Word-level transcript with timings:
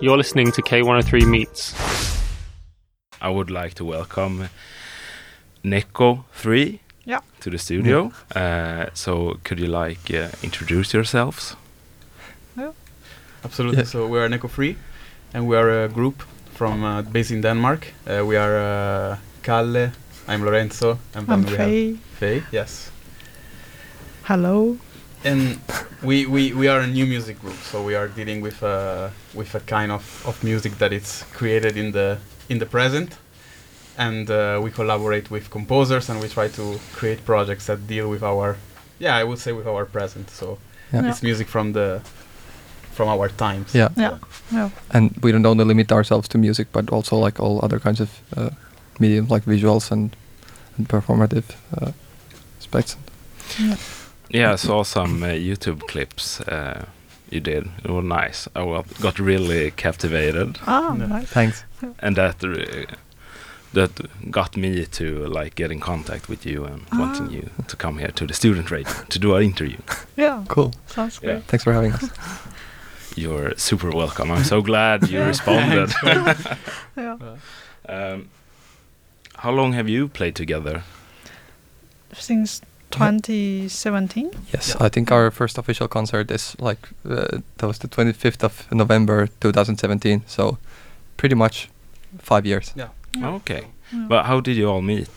You're 0.00 0.16
listening 0.16 0.52
to 0.52 0.62
K103 0.62 1.26
Meets. 1.26 1.74
I 3.20 3.28
would 3.30 3.50
like 3.50 3.74
to 3.74 3.84
welcome 3.84 4.48
Neko 5.64 6.24
3 6.32 6.80
Yeah. 7.06 7.20
to 7.40 7.50
the 7.50 7.58
studio. 7.58 8.12
Uh, 8.36 8.86
so 8.94 9.38
could 9.44 9.58
you 9.60 9.66
like 9.68 10.10
uh, 10.10 10.28
introduce 10.42 10.92
yourselves? 10.92 11.56
Yeah, 12.56 12.72
Absolutely. 13.44 13.78
Yeah. 13.78 13.84
So 13.84 14.06
we 14.06 14.18
are 14.18 14.28
Neko3 14.28 14.76
and 15.34 15.46
we 15.48 15.56
are 15.56 15.84
a 15.84 15.88
group 15.88 16.22
from 16.54 16.84
uh, 16.84 17.02
based 17.02 17.30
in 17.30 17.40
Denmark. 17.42 17.86
Uh, 18.06 18.24
we 18.26 18.36
are 18.36 18.56
uh, 18.58 19.16
Kalle. 19.42 19.90
I'm 20.26 20.42
Lorenzo, 20.42 20.98
and 21.14 21.26
then 21.26 21.34
I'm 21.40 21.44
we 21.44 21.56
Fei. 21.56 21.86
have 21.88 21.98
Fei. 22.18 22.42
Yes, 22.50 22.90
Hello. 24.22 24.78
And 25.24 25.58
we, 26.02 26.26
we 26.26 26.52
we 26.52 26.68
are 26.68 26.80
a 26.80 26.86
new 26.86 27.06
music 27.06 27.40
group. 27.40 27.56
So 27.70 27.82
we 27.82 27.94
are 27.94 28.08
dealing 28.08 28.42
with 28.42 28.62
uh, 28.62 29.08
with 29.34 29.54
a 29.54 29.60
kind 29.60 29.90
of, 29.92 30.22
of 30.26 30.42
music 30.44 30.78
that 30.78 30.92
is 30.92 31.24
created 31.32 31.76
in 31.76 31.92
the 31.92 32.18
in 32.48 32.58
the 32.58 32.66
present, 32.66 33.16
and 33.98 34.30
uh, 34.30 34.60
we 34.62 34.70
collaborate 34.70 35.30
with 35.30 35.50
composers, 35.50 36.08
and 36.10 36.20
we 36.20 36.28
try 36.28 36.48
to 36.48 36.78
create 36.92 37.24
projects 37.24 37.66
that 37.66 37.86
deal 37.86 38.08
with 38.10 38.22
our 38.22 38.56
yeah 38.98 39.16
I 39.16 39.24
would 39.24 39.38
say 39.38 39.52
with 39.52 39.66
our 39.66 39.84
present. 39.86 40.30
So 40.30 40.58
Yeah. 40.92 41.08
it's 41.10 41.22
music 41.22 41.48
from 41.48 41.72
the 41.72 42.00
from 42.92 43.08
our 43.08 43.28
times. 43.28 43.74
Yeah. 43.74 43.88
Yeah. 43.96 44.18
Yeah. 44.52 44.70
And 44.90 45.10
we 45.22 45.32
don't 45.32 45.46
only 45.46 45.64
limit 45.64 45.90
ourselves 45.92 46.28
to 46.28 46.38
music, 46.38 46.68
but 46.72 46.90
also 46.92 47.16
like 47.24 47.40
all 47.42 47.58
other 47.64 47.80
kinds 47.80 48.00
of 48.00 48.08
uh, 48.36 48.50
mediums, 49.00 49.30
like 49.30 49.44
visuals 49.50 49.90
and, 49.90 50.14
and 50.78 50.88
performative 50.88 51.44
uh, 51.76 51.90
aspects. 52.60 52.96
Yeah, 53.58 53.76
I 54.32 54.56
saw 54.56 54.82
some 54.84 55.22
uh, 55.22 55.28
YouTube 55.28 55.80
clips 55.88 56.40
uh, 56.40 56.86
you 57.30 57.40
did. 57.40 57.68
It 57.84 57.90
was 57.90 58.04
nice. 58.04 58.48
I 58.56 58.82
got 59.00 59.18
really 59.18 59.70
captivated, 59.70 60.58
Ah, 60.66 60.94
Yeah. 60.96 61.06
nice. 61.06 61.28
Thanks. 61.32 61.64
and 61.98 62.16
that 62.16 62.42
uh, 62.44 62.94
that 63.72 63.90
got 64.30 64.56
me 64.56 64.86
to 64.86 65.26
like 65.26 65.54
get 65.56 65.70
in 65.70 65.80
contact 65.80 66.28
with 66.28 66.46
you 66.46 66.64
and 66.64 66.82
wanting 66.92 67.26
Ah. 67.26 67.30
you 67.32 67.50
to 67.66 67.76
come 67.76 67.98
here 67.98 68.12
to 68.12 68.26
the 68.26 68.34
student 68.34 68.70
radio 68.70 68.92
to 69.08 69.18
do 69.18 69.34
an 69.36 69.42
interview. 69.42 69.78
Yeah. 70.16 70.44
Cool. 70.48 70.72
Sounds 70.86 71.18
Yeah. 71.22 71.30
great. 71.32 71.44
Thanks 71.48 71.64
for 71.64 71.72
having 71.72 71.92
us. 71.92 72.08
You're 73.16 73.56
super 73.56 73.90
welcome. 73.90 74.30
I'm 74.32 74.44
so 74.44 74.62
glad 74.62 75.08
you 75.08 75.22
responded. 75.26 75.90
Yeah. 76.96 77.16
um, 77.88 78.28
how 79.38 79.52
long 79.52 79.74
have 79.74 79.88
you 79.88 80.08
played 80.08 80.34
together? 80.34 80.82
Since 82.12 82.60
2017. 82.98 84.30
Yes, 84.52 84.76
I 84.80 84.88
think 84.88 85.10
our 85.12 85.30
first 85.30 85.58
official 85.58 85.88
concert 85.88 86.30
is 86.30 86.56
like 86.60 86.88
uh, 87.08 87.38
that 87.58 87.66
was 87.66 87.78
the 87.78 87.88
25th 87.88 88.42
of 88.44 88.66
November 88.72 89.28
2017. 89.40 90.22
So 90.26 90.58
pretty 91.16 91.34
much 91.34 91.68
five 92.18 92.46
years. 92.46 92.72
Yeah. 92.76 92.88
Yeah. 93.16 93.30
Okay, 93.36 93.62
Yeah. 93.92 94.06
but 94.08 94.24
how 94.26 94.40
did 94.40 94.56
you 94.56 94.68
all 94.70 94.82
meet? 94.82 95.08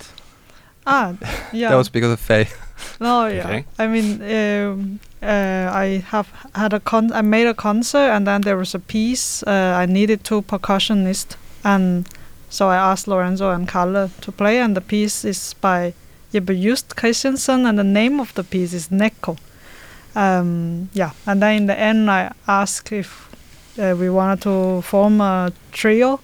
Ah, 0.85 1.13
yeah. 1.53 1.69
That 1.69 1.77
was 1.77 1.89
because 1.89 2.11
of 2.13 2.19
Fei. 2.19 2.47
No, 2.99 3.25
yeah. 3.27 3.47
Okay. 3.47 3.65
I 3.79 3.87
mean, 3.87 4.21
um, 4.21 4.99
uh, 5.23 5.71
I 5.83 6.03
have 6.11 6.27
had 6.53 6.73
a 6.73 6.79
con. 6.79 7.11
I 7.11 7.21
made 7.23 7.47
a 7.47 7.53
concert, 7.55 8.11
and 8.13 8.27
then 8.27 8.41
there 8.41 8.55
was 8.57 8.75
a 8.75 8.79
piece. 8.79 9.41
Uh, 9.47 9.81
I 9.83 9.87
needed 9.87 10.23
two 10.23 10.41
percussionists, 10.43 11.35
and 11.63 12.07
so 12.49 12.69
I 12.69 12.75
asked 12.75 13.07
Lorenzo 13.07 13.49
and 13.49 13.67
Kalle 13.67 14.09
to 14.21 14.31
play. 14.31 14.59
And 14.59 14.75
the 14.75 14.81
piece 14.81 15.25
is 15.25 15.55
by 15.61 15.93
Jeppe 16.33 16.61
Just 16.61 16.95
Christensen, 16.95 17.65
and 17.65 17.77
the 17.79 17.83
name 17.83 18.19
of 18.19 18.33
the 18.33 18.43
piece 18.43 18.73
is 18.73 18.89
Neko. 18.89 19.37
Um, 20.15 20.89
yeah, 20.93 21.11
and 21.25 21.41
then 21.41 21.55
in 21.57 21.65
the 21.67 21.77
end, 21.79 22.09
I 22.09 22.31
asked 22.47 22.91
if 22.91 23.29
uh, 23.79 23.95
we 23.97 24.09
wanted 24.09 24.41
to 24.41 24.81
form 24.81 25.21
a 25.21 25.51
trio. 25.71 26.19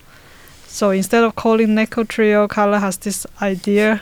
So 0.68 0.90
instead 0.90 1.24
of 1.24 1.36
calling 1.36 1.70
Neko 1.76 2.08
Trio, 2.08 2.48
Kalle 2.48 2.80
has 2.80 2.98
this 2.98 3.28
idea 3.42 4.02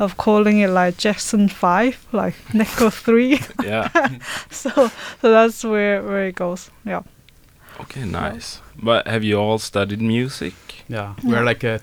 of 0.00 0.16
calling 0.16 0.58
it 0.58 0.68
like 0.70 0.96
Jackson 0.96 1.48
Five, 1.48 2.04
like 2.12 2.34
Neko 2.52 2.92
Three. 2.92 3.40
Yeah. 3.64 3.88
so 4.50 4.70
so 4.70 4.90
that's 5.22 5.62
where 5.62 6.02
where 6.02 6.26
it 6.26 6.34
goes. 6.34 6.70
Yeah. 6.84 7.02
Okay, 7.80 8.04
nice. 8.04 8.60
But 8.82 9.06
have 9.06 9.22
you 9.22 9.38
all 9.38 9.58
studied 9.58 10.00
music? 10.02 10.54
Yeah, 10.88 11.14
we 11.22 11.34
are 11.34 11.36
Yeah. 11.36 11.42
like 11.44 11.62
a 11.62 11.80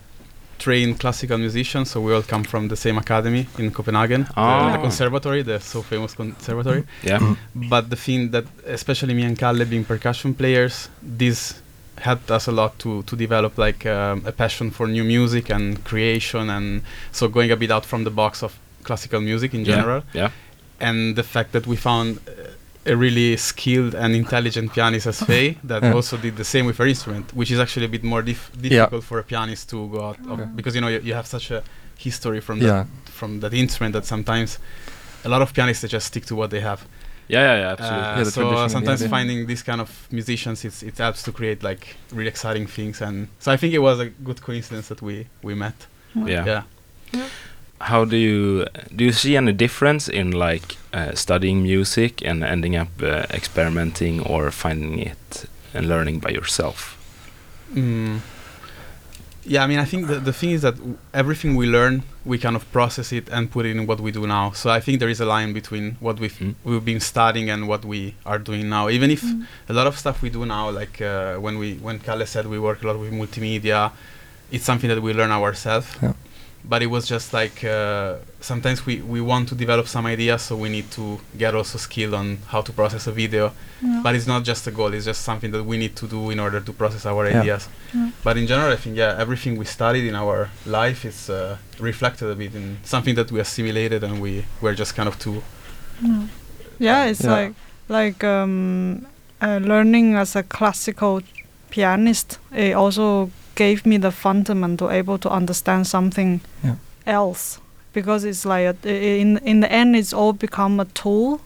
trained 0.57 0.99
classical 0.99 1.37
musicians, 1.37 1.91
so 1.91 1.99
we 2.01 2.13
all 2.13 2.23
come 2.23 2.43
from 2.43 2.67
the 2.69 2.75
same 2.75 2.97
academy 2.97 3.45
in 3.57 3.71
Copenhagen, 3.71 4.23
the, 4.23 4.33
Ah. 4.37 4.71
the 4.71 4.77
conservatory, 4.81 5.43
the 5.43 5.59
so 5.59 5.81
famous 5.81 6.13
conservatory. 6.15 6.83
Yeah. 7.03 7.35
But 7.53 7.89
the 7.89 7.95
thing 7.95 8.31
that, 8.31 8.45
especially 8.65 9.13
me 9.13 9.23
and 9.23 9.37
Kalle 9.37 9.65
being 9.65 9.85
percussion 9.85 10.33
players, 10.33 10.89
this 11.17 11.61
helped 11.97 12.29
us 12.31 12.47
a 12.47 12.51
lot 12.51 12.77
to 12.79 13.03
to 13.03 13.15
develop 13.15 13.57
like 13.57 13.85
um, 13.85 14.21
a 14.25 14.31
passion 14.31 14.71
for 14.71 14.87
new 14.87 15.03
music 15.03 15.49
and 15.51 15.83
creation, 15.83 16.49
and 16.49 16.81
so 17.11 17.27
going 17.27 17.51
a 17.51 17.55
bit 17.55 17.71
out 17.71 17.85
from 17.85 18.03
the 18.03 18.11
box 18.11 18.43
of 18.43 18.51
classical 18.83 19.21
music 19.21 19.53
in 19.53 19.59
Yeah, 19.65 19.75
general. 19.75 20.01
yeah. 20.13 20.29
And 20.79 21.15
the 21.15 21.23
fact 21.23 21.51
that 21.51 21.65
we 21.67 21.75
found 21.77 22.17
uh, 22.17 22.31
a 22.85 22.95
really 22.95 23.35
skilled 23.37 23.95
and 23.95 24.13
intelligent 24.15 24.71
pianist 24.73 25.07
as 25.07 25.19
Fei 25.21 25.57
that 25.63 25.81
Yeah. 25.83 25.93
also 25.93 26.17
did 26.17 26.35
the 26.37 26.43
same 26.43 26.65
with 26.65 26.77
her 26.77 26.87
instrument, 26.87 27.33
which 27.33 27.51
is 27.51 27.59
actually 27.59 27.85
a 27.85 27.89
bit 27.89 28.03
more 28.03 28.21
dif- 28.21 28.51
difficult 28.61 29.03
for 29.03 29.19
a 29.19 29.23
pianist 29.23 29.69
to 29.69 29.87
go 29.89 29.99
out 30.09 30.19
of 30.19 30.31
Okay. 30.39 30.49
because 30.55 30.75
you 30.75 30.81
know 30.81 30.87
you, 30.89 30.99
you 31.03 31.13
have 31.15 31.25
such 31.27 31.51
a 31.51 31.63
history 31.97 32.41
from 32.41 32.59
Yeah. 32.59 32.67
that 32.67 32.87
from 33.11 33.39
that 33.39 33.53
instrument 33.53 33.93
that 33.93 34.05
sometimes 34.05 34.59
a 35.23 35.29
lot 35.29 35.41
of 35.41 35.53
pianists 35.53 35.81
they 35.81 35.87
just 35.87 36.07
stick 36.07 36.25
to 36.25 36.35
what 36.35 36.49
they 36.51 36.61
have. 36.61 36.85
Yeah, 37.27 37.39
yeah, 37.41 37.59
yeah, 37.61 37.71
absolutely. 37.71 37.99
Uh, 38.05 38.17
Yeah, 38.17 38.23
so 38.25 38.41
tradition, 38.41 38.69
sometimes 38.69 39.01
yeah. 39.01 39.07
finding 39.09 39.47
this 39.47 39.63
kind 39.63 39.81
of 39.81 39.89
musicians, 40.11 40.63
it's, 40.63 40.83
it 40.83 40.97
helps 40.99 41.23
to 41.23 41.31
create 41.31 41.63
like 41.63 41.95
really 42.13 42.29
exciting 42.29 42.67
things, 42.67 43.01
and 43.01 43.27
so 43.39 43.51
I 43.51 43.57
think 43.57 43.73
it 43.73 43.79
was 43.79 43.99
a 43.99 44.05
good 44.27 44.39
coincidence 44.41 44.87
that 44.89 45.01
we 45.01 45.25
we 45.41 45.55
met. 45.55 45.87
yeah. 46.15 46.45
Yeah. 46.45 46.63
How 47.81 48.05
do 48.05 48.15
you 48.15 48.65
do 48.95 49.03
you 49.03 49.11
see 49.11 49.35
any 49.37 49.51
difference 49.51 50.07
in 50.07 50.31
like 50.31 50.77
uh, 50.93 51.13
studying 51.13 51.61
music 51.63 52.21
and 52.25 52.43
ending 52.43 52.75
up 52.75 52.87
uh, 53.01 53.25
experimenting 53.29 54.21
or 54.21 54.49
finding 54.51 54.99
it 54.99 55.45
and 55.73 55.87
learning 55.89 56.19
by 56.19 56.29
yourself? 56.29 56.97
Mm. 57.73 58.19
Yeah, 59.47 59.63
I 59.63 59.67
mean, 59.67 59.77
I 59.77 59.85
think 59.85 60.07
the, 60.07 60.15
the 60.19 60.33
thing 60.33 60.51
is 60.51 60.61
that 60.63 60.73
everything 61.13 61.55
we 61.55 61.67
learn, 61.67 62.01
we 62.25 62.39
kind 62.39 62.55
of 62.55 62.63
process 62.71 63.11
it 63.11 63.29
and 63.29 63.51
put 63.51 63.65
it 63.67 63.75
in 63.77 63.85
what 63.85 63.99
we 63.99 64.11
do 64.11 64.25
now. 64.25 64.51
So 64.51 64.71
I 64.71 64.79
think 64.79 64.99
there 64.99 65.09
is 65.09 65.19
a 65.21 65.25
line 65.25 65.53
between 65.53 65.97
what 65.99 66.19
we've 66.19 66.33
Mm. 66.39 66.55
we've 66.63 66.83
been 66.85 66.99
studying 66.99 67.49
and 67.51 67.67
what 67.67 67.85
we 67.85 68.15
are 68.25 68.39
doing 68.39 68.69
now. 68.69 68.89
Even 68.89 69.11
if 69.11 69.21
Mm. 69.21 69.45
a 69.69 69.73
lot 69.73 69.85
of 69.85 69.97
stuff 69.99 70.21
we 70.23 70.29
do 70.31 70.45
now, 70.45 70.69
like 70.71 70.99
uh, 71.01 71.35
when 71.35 71.59
we 71.59 71.75
when 71.75 71.99
Kalle 71.99 72.25
said 72.25 72.47
we 72.47 72.57
work 72.57 72.81
a 72.83 72.87
lot 72.87 72.97
with 72.97 73.11
multimedia, 73.11 73.91
it's 74.51 74.63
something 74.65 74.89
that 74.89 75.01
we 75.01 75.13
learn 75.13 75.31
ourselves. 75.31 75.87
Yeah. 76.01 76.13
But 76.67 76.81
it 76.81 76.87
was 76.87 77.07
just 77.07 77.31
like 77.33 77.63
uh, 77.63 78.15
sometimes 78.41 78.85
we, 78.87 79.01
we 79.01 79.21
want 79.21 79.49
to 79.49 79.55
develop 79.55 79.87
some 79.87 80.05
ideas, 80.07 80.41
so 80.41 80.55
we 80.55 80.69
need 80.69 80.89
to 80.91 81.19
get 81.37 81.53
also 81.53 81.77
skilled 81.77 82.13
on 82.15 82.39
how 82.47 82.61
to 82.61 82.71
process 82.73 83.05
a 83.07 83.11
video. 83.11 83.51
Yeah. 83.83 84.01
But 84.03 84.15
it's 84.15 84.25
not 84.27 84.43
just 84.43 84.65
a 84.67 84.71
goal; 84.71 84.93
it's 84.93 85.05
just 85.05 85.21
something 85.21 85.51
that 85.51 85.63
we 85.63 85.77
need 85.77 85.95
to 85.97 86.07
do 86.07 86.31
in 86.31 86.39
order 86.39 86.59
to 86.61 86.73
process 86.73 87.05
our 87.05 87.29
Yeah. 87.29 87.41
ideas. 87.41 87.69
Yeah. 87.93 88.09
But 88.23 88.37
in 88.37 88.47
general, 88.47 88.71
I 88.73 88.77
think 88.77 88.97
yeah, 88.97 89.15
everything 89.19 89.57
we 89.59 89.65
studied 89.65 90.05
in 90.07 90.15
our 90.15 90.49
life 90.65 91.05
is 91.07 91.29
uh, 91.29 91.57
reflected 91.79 92.29
a 92.31 92.35
bit 92.35 92.55
in 92.55 92.77
something 92.83 93.15
that 93.15 93.31
we 93.31 93.39
assimilated, 93.39 94.03
and 94.03 94.19
we 94.19 94.45
were 94.61 94.73
just 94.73 94.95
kind 94.95 95.07
of 95.07 95.17
too. 95.19 95.43
Yeah. 96.01 96.21
Yeah, 96.79 97.05
it's 97.11 97.23
Yeah. 97.23 97.31
like 97.37 97.53
like 97.89 98.23
um, 98.27 99.05
uh, 99.41 99.59
learning 99.61 100.15
as 100.15 100.35
a 100.35 100.41
classical 100.43 101.21
pianist. 101.69 102.39
It 102.51 102.73
also 102.73 103.29
gave 103.55 103.85
me 103.85 103.97
the 103.99 104.11
fundament 104.11 104.79
to 104.79 104.89
able 104.89 105.17
to 105.17 105.29
understand 105.29 105.87
something 105.87 106.41
Yeah. 106.63 106.75
else 107.05 107.59
because 107.93 108.23
it's 108.29 108.45
like 108.45 108.65
a, 108.65 108.75
i- 108.89 109.21
in 109.21 109.37
in 109.43 109.61
the 109.61 109.71
end 109.71 109.95
it's 109.95 110.13
all 110.13 110.33
become 110.33 110.81
a 110.81 110.85
tool 110.85 111.39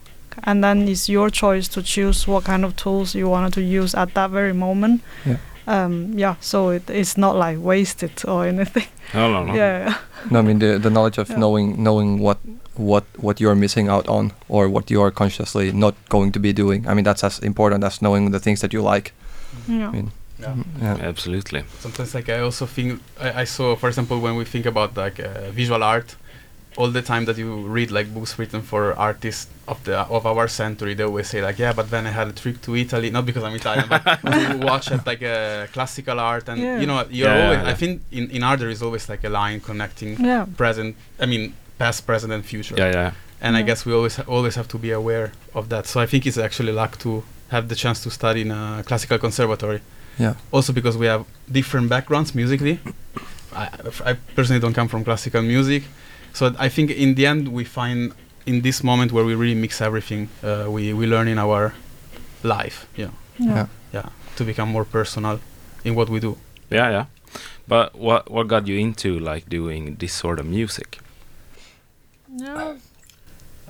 and 0.44 0.62
then 0.64 0.88
it's 0.88 1.08
your 1.08 1.30
choice 1.30 1.68
to 1.68 1.82
choose 1.82 2.26
what 2.30 2.44
kind 2.44 2.64
of 2.64 2.74
tools 2.76 3.14
you 3.14 3.28
wanted 3.30 3.52
to 3.52 3.60
use 3.60 3.94
at 3.98 4.14
that 4.14 4.30
very 4.30 4.52
moment 4.52 5.00
Yeah. 5.26 5.36
um 5.66 6.18
yeah 6.18 6.34
so 6.40 6.70
it, 6.70 6.90
it's 6.90 7.16
not 7.16 7.36
like 7.36 7.58
wasted 7.62 8.10
or 8.28 8.46
anything 8.46 8.86
No, 9.14 9.28
no, 9.32 9.44
no. 9.44 9.54
yeah, 9.54 9.78
yeah 9.84 9.94
No, 10.30 10.38
I 10.38 10.42
mean 10.42 10.58
the 10.58 10.78
the 10.78 10.90
knowledge 10.90 11.18
of 11.20 11.28
Yeah. 11.30 11.38
knowing 11.40 11.82
knowing 11.82 12.20
what 12.22 12.38
what 12.76 13.04
what 13.22 13.40
you're 13.40 13.56
missing 13.58 13.88
out 13.90 14.08
on 14.08 14.30
or 14.48 14.68
what 14.68 14.90
you 14.90 15.02
are 15.04 15.10
consciously 15.12 15.72
not 15.72 15.94
going 16.08 16.32
to 16.32 16.40
be 16.40 16.52
doing. 16.52 16.86
I 16.88 16.94
mean 16.94 17.04
that's 17.04 17.24
as 17.24 17.38
important 17.42 17.84
as 17.84 18.00
knowing 18.00 18.32
the 18.32 18.40
things 18.40 18.60
that 18.60 18.72
you 18.72 18.82
like. 18.94 19.12
yeah 19.68 19.88
I 19.88 19.92
mean, 19.92 20.10
Yeah. 20.40 20.54
yeah. 20.80 20.96
Absolutely. 21.08 21.64
Sometimes, 21.78 22.14
like 22.14 22.28
I 22.28 22.40
also 22.40 22.66
think 22.66 23.00
I, 23.20 23.42
I 23.42 23.44
saw, 23.44 23.76
for 23.76 23.88
example, 23.88 24.18
when 24.20 24.36
we 24.36 24.44
think 24.44 24.66
about 24.66 24.96
like 24.96 25.20
uh, 25.20 25.50
visual 25.50 25.82
art, 25.82 26.16
all 26.76 26.88
the 26.90 27.02
time 27.02 27.24
that 27.24 27.36
you 27.36 27.66
read 27.66 27.90
like 27.90 28.14
books 28.14 28.38
written 28.38 28.62
for 28.62 28.94
artists 28.98 29.48
of 29.66 29.82
the 29.84 29.98
of 29.98 30.24
our 30.26 30.48
century, 30.48 30.94
they 30.94 31.04
always 31.04 31.28
say 31.28 31.42
like, 31.42 31.58
yeah, 31.58 31.72
but 31.72 31.90
then 31.90 32.06
I 32.06 32.10
had 32.10 32.28
a 32.28 32.32
trip 32.32 32.60
to 32.62 32.76
Italy, 32.76 33.10
not 33.10 33.26
because 33.26 33.42
I'm 33.42 33.54
Italian, 33.54 33.86
but 33.88 34.02
to 34.24 34.60
watch 34.62 34.90
at 34.92 35.04
like 35.06 35.22
a 35.22 35.68
classical 35.72 36.18
art, 36.20 36.48
and 36.48 36.60
Yeah. 36.60 36.80
you 36.80 36.86
know, 36.86 37.04
you're 37.10 37.28
Yeah, 37.28 37.44
always. 37.44 37.58
yeah. 37.62 37.70
I 37.72 37.74
think 37.74 38.02
in 38.12 38.30
in 38.30 38.42
art 38.42 38.60
there 38.60 38.70
is 38.70 38.82
always 38.82 39.08
like 39.08 39.24
a 39.24 39.30
line 39.30 39.60
connecting 39.60 40.24
yeah 40.24 40.46
present. 40.56 40.96
I 41.18 41.26
mean, 41.26 41.54
past, 41.78 42.06
present, 42.06 42.32
and 42.32 42.44
future. 42.44 42.76
Yeah, 42.78 42.92
yeah. 42.92 43.10
And 43.42 43.56
I 43.56 43.62
guess 43.62 43.86
we 43.86 43.92
always 43.94 44.16
ha- 44.16 44.26
always 44.28 44.54
have 44.56 44.68
to 44.68 44.78
be 44.78 44.90
aware 44.92 45.32
of 45.54 45.68
that. 45.70 45.86
So 45.86 46.00
I 46.00 46.06
think 46.06 46.24
it's 46.26 46.38
actually 46.38 46.72
luck 46.72 46.98
to 46.98 47.22
have 47.48 47.66
the 47.68 47.74
chance 47.74 48.02
to 48.04 48.10
study 48.10 48.40
in 48.42 48.50
a 48.50 48.82
classical 48.86 49.18
conservatory 49.18 49.80
Yeah. 50.18 50.34
Also 50.52 50.72
because 50.72 50.98
we 50.98 51.06
have 51.06 51.24
different 51.50 51.88
backgrounds 51.88 52.34
musically. 52.34 52.78
I, 53.52 53.68
I 54.04 54.12
personally 54.34 54.60
don't 54.60 54.74
come 54.74 54.88
from 54.88 55.04
classical 55.04 55.42
music, 55.42 55.82
so 56.32 56.54
I 56.58 56.68
think 56.68 56.90
in 56.90 57.14
the 57.14 57.26
end 57.26 57.48
we 57.48 57.64
find 57.64 58.12
in 58.46 58.62
this 58.62 58.82
moment 58.84 59.12
where 59.12 59.24
we 59.24 59.34
really 59.34 59.54
mix 59.60 59.80
everything 59.80 60.28
uh, 60.42 60.66
we 60.68 60.92
we 60.92 61.06
learn 61.06 61.28
in 61.28 61.38
our 61.38 61.72
life. 62.42 62.86
Yeah, 62.96 63.10
Yeah. 63.38 63.66
Yeah. 63.92 64.08
to 64.36 64.44
become 64.44 64.68
more 64.72 64.84
personal 64.84 65.38
in 65.84 65.94
what 65.94 66.08
we 66.08 66.20
do. 66.20 66.36
Yeah, 66.70 66.90
yeah. 66.90 67.04
But 67.68 67.94
what 67.94 68.30
what 68.30 68.46
got 68.48 68.66
you 68.68 68.78
into 68.78 69.18
like 69.18 69.48
doing 69.48 69.96
this 69.98 70.12
sort 70.12 70.38
of 70.40 70.46
music? 70.46 70.98
Yeah. 72.36 72.74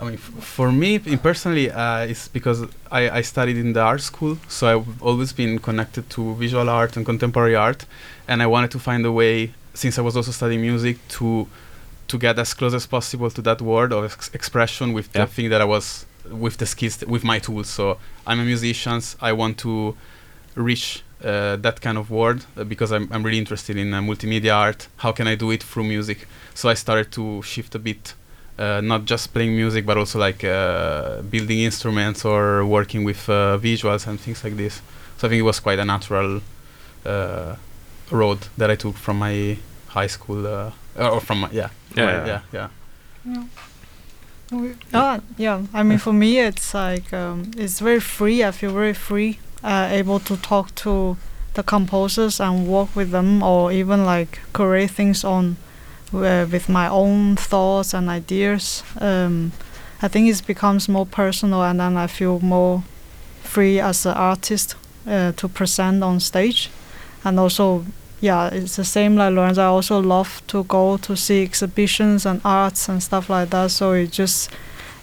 I 0.00 0.04
mean, 0.04 0.14
f- 0.14 0.44
for 0.56 0.72
me 0.72 0.98
personally, 1.28 1.70
uh, 1.70 2.00
it's 2.12 2.26
because 2.28 2.62
I, 2.90 3.10
I 3.18 3.20
studied 3.22 3.58
in 3.58 3.74
the 3.74 3.80
art 3.82 4.00
school, 4.00 4.38
so 4.48 4.62
I've 4.78 5.02
always 5.02 5.32
been 5.32 5.58
connected 5.58 6.08
to 6.10 6.34
visual 6.36 6.68
art 6.70 6.96
and 6.96 7.04
contemporary 7.04 7.54
art, 7.54 7.84
and 8.26 8.42
I 8.42 8.46
wanted 8.46 8.70
to 8.70 8.78
find 8.78 9.04
a 9.04 9.12
way, 9.12 9.52
since 9.74 9.98
I 9.98 10.02
was 10.02 10.16
also 10.16 10.32
studying 10.32 10.62
music, 10.62 10.96
to 11.18 11.46
to 12.08 12.18
get 12.18 12.38
as 12.40 12.54
close 12.54 12.74
as 12.74 12.86
possible 12.86 13.30
to 13.30 13.42
that 13.42 13.60
word 13.62 13.92
of 13.92 14.04
ex- 14.04 14.30
expression 14.34 14.92
with 14.94 15.08
Yeah. 15.14 15.26
the 15.26 15.30
thing 15.30 15.50
that 15.50 15.60
I 15.60 15.64
was 15.64 16.06
with 16.44 16.56
the 16.56 16.66
skills 16.66 16.96
th- 16.96 17.08
with 17.08 17.22
my 17.22 17.38
tools. 17.38 17.68
So 17.68 17.98
I'm 18.26 18.40
a 18.40 18.44
musician. 18.44 19.00
I 19.20 19.32
want 19.32 19.58
to 19.58 19.94
reach 20.56 21.02
uh, 21.22 21.54
that 21.56 21.80
kind 21.80 21.96
of 21.98 22.10
word 22.10 22.38
uh, 22.56 22.64
because 22.64 22.90
I'm 22.90 23.06
I'm 23.12 23.22
really 23.22 23.38
interested 23.38 23.76
in 23.76 23.94
uh, 23.94 24.00
multimedia 24.00 24.54
art. 24.56 24.88
How 24.96 25.12
can 25.12 25.26
I 25.28 25.36
do 25.36 25.50
it 25.52 25.62
through 25.62 25.84
music? 25.84 26.26
So 26.54 26.68
I 26.70 26.74
started 26.74 27.12
to 27.12 27.42
shift 27.42 27.74
a 27.74 27.78
bit 27.78 28.14
uh, 28.60 28.80
not 28.82 29.00
just 29.10 29.32
playing 29.34 29.56
music 29.56 29.84
but 29.86 29.96
also 29.96 30.18
like 30.26 30.44
uh, 30.44 31.22
building 31.30 31.60
instruments 31.60 32.24
or 32.24 32.64
working 32.64 33.04
with 33.04 33.28
uh, 33.28 33.58
visuals 33.58 34.06
and 34.06 34.20
things 34.20 34.44
like 34.44 34.56
this 34.56 34.74
so 35.18 35.26
i 35.26 35.28
think 35.30 35.40
it 35.40 35.48
was 35.52 35.60
quite 35.60 35.78
a 35.78 35.84
natural 35.84 36.40
uh, 37.06 37.54
road 38.10 38.38
that 38.58 38.70
i 38.70 38.76
took 38.76 38.96
from 38.96 39.18
my 39.18 39.56
high 39.88 40.08
school 40.08 40.46
uh, 40.46 40.70
or 40.96 41.20
from 41.20 41.40
my, 41.40 41.48
yeah 41.52 41.68
Yeah, 41.96 42.04
my- 42.06 42.12
yeah. 42.12 42.26
yeah 42.26 42.40
yeah 42.52 42.68
Yeah. 43.24 43.44
Ah, 44.92 45.20
yeah. 45.38 45.62
I 45.72 45.82
mean, 45.84 45.98
for 45.98 46.12
me, 46.12 46.40
it's 46.40 46.74
like 46.74 47.12
um, 47.12 47.52
it's 47.56 47.78
very 47.80 48.00
free. 48.00 48.42
I 48.42 48.50
feel 48.50 48.72
very 48.72 48.94
free, 48.94 49.38
uh, 49.62 49.88
able 50.00 50.18
to 50.20 50.36
talk 50.36 50.74
to 50.84 51.16
the 51.54 51.62
composers 51.62 52.40
and 52.40 52.66
work 52.66 52.96
with 52.96 53.10
them, 53.12 53.42
or 53.42 53.70
even 53.72 54.04
like 54.04 54.40
create 54.52 54.90
things 54.90 55.24
on 55.24 55.56
uh, 56.12 56.46
with 56.50 56.68
my 56.68 56.88
own 56.88 57.36
thoughts 57.36 57.94
and 57.94 58.08
ideas. 58.08 58.82
Um, 59.00 59.52
I 60.02 60.08
think 60.08 60.28
it 60.28 60.46
becomes 60.46 60.88
more 60.88 61.06
personal, 61.06 61.62
and 61.62 61.80
then 61.80 61.96
I 61.96 62.06
feel 62.06 62.40
more 62.40 62.82
free 63.42 63.80
as 63.80 64.06
an 64.06 64.14
artist 64.14 64.76
uh, 65.06 65.32
to 65.32 65.48
present 65.48 66.02
on 66.02 66.20
stage, 66.20 66.70
and 67.24 67.38
also 67.38 67.84
yeah, 68.20 68.48
it's 68.52 68.76
the 68.76 68.84
same 68.84 69.16
like 69.16 69.34
Lawrence. 69.34 69.58
I 69.58 69.64
also 69.64 69.98
love 70.00 70.42
to 70.48 70.64
go 70.64 70.98
to 70.98 71.16
see 71.16 71.42
exhibitions 71.42 72.26
and 72.26 72.40
arts 72.44 72.88
and 72.88 73.02
stuff 73.02 73.30
like 73.30 73.50
that. 73.50 73.70
So 73.70 73.92
it 73.92 74.12
just 74.12 74.50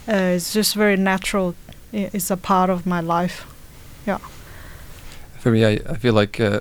uh, 0.07 0.36
it's 0.36 0.54
just 0.54 0.75
very 0.75 0.98
natural. 0.98 1.56
It's 1.92 2.30
a 2.30 2.38
part 2.38 2.69
of 2.69 2.86
my 2.86 3.01
life. 3.01 3.45
Yeah. 4.06 4.19
For 5.39 5.51
me, 5.51 5.65
I, 5.65 5.80
I 5.89 5.95
feel 5.95 6.13
like 6.13 6.39
uh, 6.39 6.59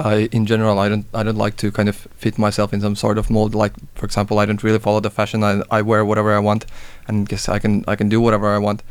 I, 0.00 0.28
in 0.30 0.46
general, 0.46 0.78
I 0.78 0.88
don't 0.88 1.06
I 1.12 1.22
don't 1.22 1.36
like 1.36 1.56
to 1.56 1.72
kind 1.72 1.88
of 1.88 1.96
fit 2.16 2.38
myself 2.38 2.72
in 2.72 2.80
some 2.80 2.94
sort 2.94 3.18
of 3.18 3.30
mold. 3.30 3.54
Like, 3.54 3.72
for 3.94 4.06
example, 4.06 4.38
I 4.38 4.46
don't 4.46 4.62
really 4.62 4.78
follow 4.78 5.00
the 5.00 5.10
fashion. 5.10 5.42
I, 5.42 5.62
I 5.70 5.82
wear 5.82 6.04
whatever 6.04 6.32
I 6.32 6.38
want, 6.38 6.66
and 7.08 7.28
guess 7.28 7.48
I 7.48 7.58
can 7.58 7.84
I 7.88 7.96
can 7.96 8.08
do 8.08 8.20
whatever 8.20 8.48
I 8.54 8.58
want 8.58 8.82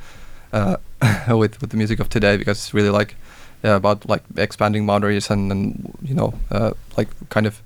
uh, 0.51 0.77
with 1.29 1.61
with 1.61 1.69
the 1.69 1.77
music 1.77 1.99
of 1.99 2.09
today 2.09 2.37
because 2.37 2.57
it's 2.57 2.73
really 2.73 2.89
like 2.89 3.15
yeah, 3.63 3.75
about 3.75 4.07
like 4.07 4.23
expanding 4.35 4.85
boundaries 4.85 5.29
and, 5.29 5.51
and 5.51 5.97
you 6.01 6.13
know 6.13 6.33
uh, 6.51 6.71
like 6.97 7.09
kind 7.29 7.47
of 7.47 7.61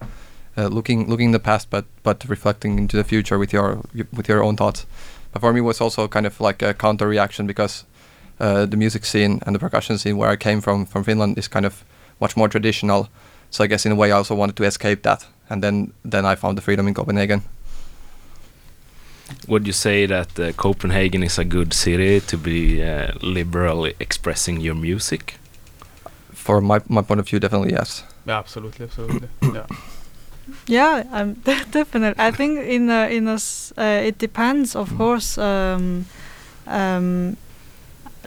uh, 0.58 0.68
looking 0.68 1.10
looking 1.10 1.28
in 1.28 1.32
the 1.32 1.40
past, 1.40 1.70
but 1.70 1.86
but 2.04 2.24
reflecting 2.28 2.78
into 2.78 2.98
the 2.98 3.04
future 3.04 3.40
with 3.40 3.54
your 3.54 3.82
with 4.14 4.30
your 4.30 4.44
own 4.44 4.56
thoughts. 4.56 4.86
But 5.32 5.40
for 5.40 5.54
me, 5.54 5.60
it 5.60 5.64
was 5.64 5.82
also 5.82 6.08
kind 6.08 6.26
of 6.26 6.40
like 6.40 6.62
a 6.62 6.74
counter 6.74 7.08
reaction 7.08 7.48
because 7.48 7.86
uh, 8.40 8.66
the 8.66 8.78
music 8.78 9.06
scene 9.06 9.40
and 9.46 9.56
the 9.56 9.60
percussion 9.60 9.98
scene 9.98 10.18
where 10.18 10.30
I 10.30 10.36
came 10.36 10.62
from 10.62 10.86
from 10.86 11.04
Finland 11.04 11.38
is 11.38 11.48
kind 11.48 11.66
of 11.66 11.84
much 12.20 12.38
more 12.38 12.50
traditional. 12.50 13.10
So 13.52 13.64
I 13.64 13.68
guess 13.68 13.86
in 13.86 13.92
a 13.92 13.96
way 13.96 14.08
I 14.12 14.16
also 14.18 14.36
wanted 14.36 14.56
to 14.56 14.64
escape 14.64 15.02
that, 15.04 15.28
and 15.50 15.62
then 15.64 15.92
then 16.12 16.26
I 16.26 16.36
found 16.36 16.58
the 16.58 16.62
freedom 16.62 16.88
in 16.88 16.94
Copenhagen. 16.94 17.42
Would 19.48 19.66
you 19.68 19.74
say 19.74 20.08
that 20.08 20.40
uh, 20.40 20.52
Copenhagen 20.54 21.24
is 21.24 21.40
a 21.40 21.44
good 21.46 21.74
city 21.74 22.20
to 22.22 22.38
be 22.38 22.84
uh, 22.84 23.12
liberally 23.22 23.94
expressing 24.00 24.60
your 24.62 24.76
music? 24.76 25.36
For 26.34 26.62
my 26.62 26.80
my 26.90 27.02
point 27.04 27.20
of 27.20 27.30
view, 27.30 27.40
definitely 27.40 27.72
yes. 27.74 28.04
yeah 28.26 28.40
absolutely 28.40 28.86
absolutely 28.86 29.28
yeah 29.54 29.66
Yeah, 30.68 31.04
um, 31.12 31.34
definitely. 31.72 32.24
I 32.28 32.32
think 32.32 32.60
in 32.60 32.90
a, 32.90 33.08
in 33.18 33.28
a 33.28 33.34
s- 33.34 33.74
uh, 33.78 34.08
it 34.08 34.18
depends, 34.18 34.76
of 34.76 34.90
course. 34.98 35.38
Um, 35.38 36.06
um, 36.68 37.38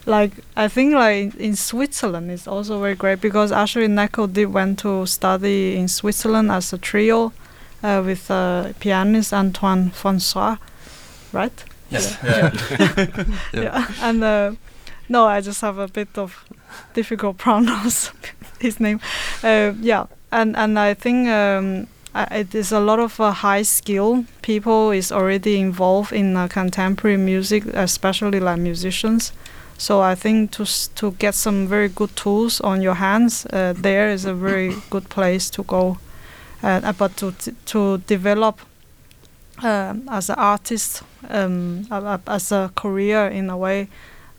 like 0.07 0.33
I 0.57 0.69
think 0.69 0.95
like 0.95 1.35
in 1.37 1.57
Switzerland 1.57 2.31
it's 2.31 2.47
also 2.47 2.81
very 2.81 2.95
great 2.95 3.21
because 3.21 3.53
actually 3.53 3.89
Neko 3.89 4.33
did 4.33 4.47
went 4.47 4.79
to 4.81 5.07
study 5.07 5.77
in 5.77 5.89
Switzerland 5.89 6.51
as 6.51 6.73
a 6.73 6.79
trio 6.79 7.33
uh, 7.83 8.03
with 8.05 8.31
uh, 8.31 8.73
pianist 8.81 9.33
Antoine 9.33 9.91
François, 9.91 10.59
right? 11.33 11.65
Yes. 11.91 12.19
yeah 12.25 12.51
Yeah. 12.73 13.25
yeah. 13.53 13.93
And 14.01 14.25
uh, 14.25 14.53
no, 15.09 15.27
I 15.27 15.41
just 15.41 15.61
have 15.61 15.79
a 15.79 15.89
bit 15.89 16.19
of 16.19 16.45
difficult 16.95 17.39
pronounce 17.45 18.11
his 18.61 18.81
name. 18.81 19.01
Uh, 19.43 19.73
yeah, 19.81 20.07
and 20.33 20.57
and 20.57 20.79
I 20.79 20.95
think 20.95 21.29
um, 21.29 21.87
it 22.31 22.55
is 22.55 22.73
a 22.73 22.81
lot 22.81 22.99
of 22.99 23.21
uh, 23.21 23.33
high 23.33 23.63
skill 23.63 24.25
people 24.43 24.91
is 24.91 25.13
already 25.13 25.59
involved 25.59 26.13
in 26.13 26.37
uh, 26.37 26.49
contemporary 26.49 27.17
music, 27.17 27.67
especially 27.75 28.41
like 28.41 28.59
musicians. 28.59 29.33
So 29.79 30.01
I 30.01 30.15
think 30.15 30.51
to 30.53 30.63
s- 30.63 30.89
to 30.95 31.11
get 31.19 31.35
some 31.35 31.67
very 31.69 31.89
good 31.89 32.15
tools 32.17 32.61
on 32.61 32.83
your 32.83 32.95
hands, 32.95 33.47
uh, 33.47 33.75
there 33.83 34.13
is 34.15 34.25
a 34.25 34.35
very 34.35 34.75
good 34.91 35.09
place 35.09 35.51
to 35.51 35.63
go. 35.65 35.99
Uh, 36.63 36.81
uh, 36.85 36.93
but 36.93 37.17
to 37.17 37.33
t- 37.33 37.53
to 37.67 37.99
develop 38.07 38.61
um, 39.63 40.09
as 40.09 40.31
an 40.31 40.37
artist, 40.39 41.03
um, 41.31 41.87
as 42.27 42.53
a 42.53 42.71
career 42.75 43.27
in 43.33 43.51
a 43.51 43.57
way, 43.57 43.89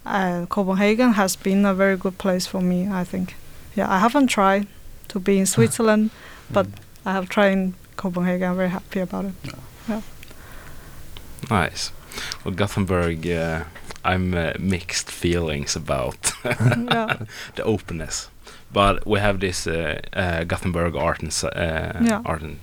uh, 0.06 0.46
Copenhagen 0.50 1.14
has 1.14 1.36
been 1.38 1.66
a 1.66 1.74
very 1.74 1.98
good 1.98 2.18
place 2.18 2.48
for 2.50 2.62
me. 2.62 2.88
I 3.02 3.04
think. 3.06 3.36
Yeah, 3.76 3.92
I 3.96 4.00
haven't 4.00 4.28
tried 4.28 4.68
to 5.10 5.20
be 5.20 5.38
in 5.38 5.46
Switzerland, 5.56 6.10
but 6.54 6.66
I 7.06 7.12
have 7.12 7.28
tried 7.30 7.52
in 7.54 7.74
Copenhagen. 7.98 8.50
I'm 8.50 8.56
very 8.58 8.70
happy 8.70 9.02
about 9.02 9.26
it. 9.26 9.34
Yeah. 9.90 10.02
Nice. 11.50 11.92
Well, 12.44 12.54
Gothenburg, 12.56 13.28
uh, 13.28 13.64
I'm 14.14 14.34
uh, 14.34 14.54
mixed 14.60 15.12
feelings 15.12 15.76
about 15.76 16.32
yeah, 16.46 17.18
the 17.56 17.64
openness, 17.64 18.30
but 18.74 19.06
we 19.08 19.20
have 19.20 19.40
this 19.40 19.68
uh, 19.68 20.00
uh, 20.14 20.44
Gothenburg 20.44 20.96
Art 20.96 21.22
and 21.24 21.32
uh, 21.44 22.00
Yeah. 22.10 22.22
Art 22.26 22.42
and 22.42 22.58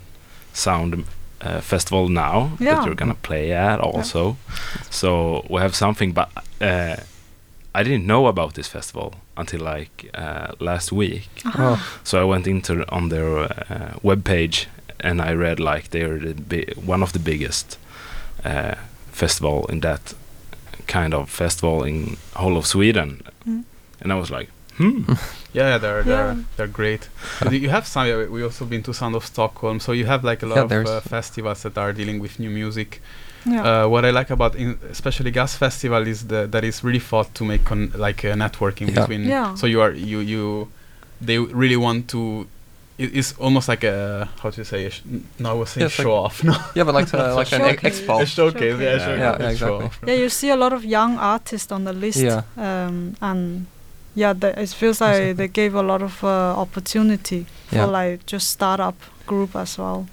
Sound 0.53 1.05
uh, 1.41 1.61
festival 1.61 2.09
now 2.09 2.51
Yeah. 2.61 2.75
that 2.75 2.85
you're 2.87 2.95
gonna 2.95 3.15
play 3.23 3.53
at 3.53 3.81
also. 3.81 4.37
So 4.91 5.45
we 5.51 5.61
have 5.61 5.75
something, 5.75 6.13
but 6.13 6.29
uh, 6.61 6.97
I 7.75 7.83
didn't 7.83 8.07
know 8.07 8.27
about 8.27 8.55
this 8.55 8.69
festival 8.69 9.15
until 9.37 9.61
like 9.61 10.11
uh, 10.15 10.53
last 10.61 10.93
week. 10.93 11.29
Oh, 11.59 11.77
So 12.05 12.21
I 12.21 12.25
went 12.25 12.47
into 12.47 12.85
on 12.93 13.09
their 13.09 13.39
uh, 13.39 13.95
webpage 14.05 14.67
and 15.01 15.21
I 15.23 15.33
read 15.33 15.59
like 15.59 15.89
they're 15.91 16.19
the 16.19 16.35
bi- 16.35 16.75
one 16.87 17.03
of 17.03 17.13
the 17.13 17.19
biggest 17.19 17.79
uh, 18.45 18.75
festival 19.11 19.65
in 19.71 19.81
that 19.81 20.15
kind 20.93 21.15
of 21.15 21.29
festival 21.31 21.85
in 21.87 22.17
whole 22.35 22.57
of 22.59 22.67
Sweden, 22.67 23.21
Mm. 23.47 23.65
and 24.03 24.13
I 24.13 24.17
was 24.17 24.31
like, 24.31 24.49
hmm, 24.79 25.03
yeah 25.09 25.17
yeah, 25.71 25.79
they're 25.79 26.03
they're 26.05 26.33
Yeah. 26.35 26.43
they're 26.57 26.73
great 26.81 27.09
you 27.51 27.71
have 27.71 27.87
some 27.87 28.07
yeah, 28.09 28.27
we 28.35 28.43
also 28.45 28.65
been 28.65 28.83
to 28.83 28.93
sound 28.93 29.15
of 29.17 29.25
stockholm 29.25 29.81
so 29.81 29.93
you 29.93 30.07
have 30.07 30.25
like 30.31 30.43
a 30.47 30.49
lot 30.49 30.71
Yeah, 30.71 30.81
of 30.81 30.87
uh, 30.87 31.01
festivals 31.01 31.63
that 31.63 31.77
are 31.79 31.93
dealing 31.93 32.21
with 32.23 32.39
new 32.39 32.51
music 32.51 33.01
yeah, 33.45 33.65
Uh, 33.85 33.89
what 33.93 34.05
I 34.05 34.11
like 34.13 34.31
about 34.33 34.55
in, 34.55 34.79
especially 34.91 35.31
Gas 35.33 35.57
Festival 35.57 36.07
is 36.07 36.27
the, 36.29 36.47
that 36.53 36.63
it's 36.65 36.85
really 36.85 37.01
thought 37.01 37.35
to 37.35 37.45
make 37.45 37.65
con- 37.65 37.91
like 37.97 38.23
a 38.33 38.35
networking 38.35 38.89
Yeah. 38.89 39.01
between. 39.01 39.25
Yeah. 39.29 39.57
So 39.57 39.67
you 39.67 39.81
are 39.83 39.91
you 40.13 40.21
you, 40.21 40.69
they 41.27 41.39
really 41.39 41.77
want 41.77 42.07
to. 42.15 42.47
It, 43.03 43.11
it's 43.19 43.33
almost 43.39 43.69
like 43.69 43.85
a 43.85 44.29
how 44.43 44.51
to 44.51 44.65
say. 44.65 44.87
A 44.87 44.91
sh- 44.91 45.03
n- 45.11 45.25
no, 45.39 45.51
I 45.51 45.53
was 45.61 45.71
saying 45.71 45.83
Yeah, 45.83 45.87
it's 45.91 45.99
like- 45.99 46.05
show 46.07 46.15
off. 46.25 46.43
No, 46.49 46.55
yeah, 46.77 46.85
but 46.87 46.95
like 46.95 47.13
uh, 47.15 47.35
like 47.41 47.53
an 47.53 47.63
ex- 47.63 47.83
Showcase. 47.83 48.01
expo. 48.01 48.23
a 48.23 48.27
showcase. 48.27 48.81
Yeah, 48.81 48.99
Showcase. 48.99 49.03
showcase. 49.05 49.19
Yeah, 49.19 49.37
yeah, 49.39 49.39
show 49.39 49.51
exactly. 49.51 49.87
off. 49.87 49.99
yeah. 50.09 50.15
You 50.23 50.29
see 50.29 50.51
a 50.51 50.57
lot 50.57 50.73
of 50.73 50.85
young 50.85 51.19
artists 51.19 51.73
on 51.73 51.85
the 51.85 51.93
list. 51.93 52.19
Yeah. 52.19 52.43
Um, 52.57 53.15
and 53.21 53.67
yeah, 54.15 54.33
the, 54.41 54.49
it 54.63 54.69
feels 54.71 55.01
like 55.01 55.37
they 55.37 55.49
gave 55.49 55.75
a 55.75 55.83
lot 55.83 56.03
of 56.03 56.23
uh, 56.25 56.29
opportunity 56.61 57.47
for 57.69 57.77
Yeah. 57.77 58.03
like 58.03 58.19
just 58.33 58.47
startup 58.51 58.95
group 59.27 59.57
as 59.57 59.79
well. 59.79 60.07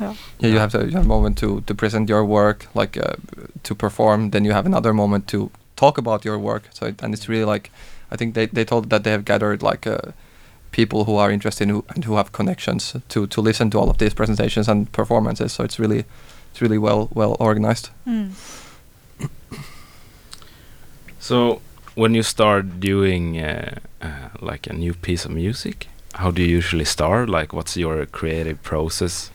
Yeah, 0.00 0.14
you 0.40 0.58
have 0.58 0.70
to 0.72 0.78
you 0.86 0.96
have 0.96 1.04
a 1.04 1.08
moment 1.16 1.38
to 1.38 1.60
to 1.66 1.74
present 1.74 2.08
your 2.08 2.24
work, 2.24 2.66
like 2.74 2.96
uh, 2.98 3.14
to 3.62 3.74
perform. 3.74 4.30
Then 4.30 4.44
you 4.44 4.52
have 4.54 4.66
another 4.66 4.92
moment 4.92 5.26
to 5.28 5.50
talk 5.76 5.98
about 5.98 6.24
your 6.24 6.38
work. 6.38 6.62
So 6.72 6.86
it, 6.86 7.02
and 7.02 7.14
it's 7.14 7.28
really 7.28 7.44
like, 7.52 7.70
I 8.12 8.16
think 8.16 8.34
they 8.34 8.46
they 8.52 8.64
told 8.64 8.88
that 8.90 9.02
they 9.04 9.10
have 9.12 9.22
gathered 9.24 9.62
like 9.62 9.86
uh, 9.90 9.98
people 10.76 11.04
who 11.04 11.16
are 11.18 11.32
interested 11.32 11.68
who, 11.70 11.84
and 11.94 12.04
who 12.04 12.16
have 12.16 12.30
connections 12.32 12.96
to 13.08 13.26
to 13.26 13.42
listen 13.42 13.70
to 13.70 13.78
all 13.78 13.88
of 13.90 13.96
these 13.98 14.14
presentations 14.14 14.68
and 14.68 14.86
performances. 14.92 15.52
So 15.52 15.64
it's 15.64 15.78
really 15.78 16.04
it's 16.52 16.60
really 16.62 16.78
well 16.78 17.08
well 17.14 17.36
organized. 17.38 17.90
Mm. 18.06 18.30
So 21.18 21.60
when 21.94 22.14
you 22.14 22.22
start 22.22 22.80
doing 22.80 23.38
uh, 23.38 23.78
uh, 24.02 24.28
like 24.40 24.66
a 24.70 24.72
new 24.72 24.94
piece 24.94 25.24
of 25.24 25.30
music, 25.34 25.86
how 26.14 26.30
do 26.32 26.42
you 26.42 26.48
usually 26.58 26.84
start? 26.84 27.28
Like, 27.28 27.52
what's 27.56 27.76
your 27.76 28.06
creative 28.06 28.56
process? 28.62 29.30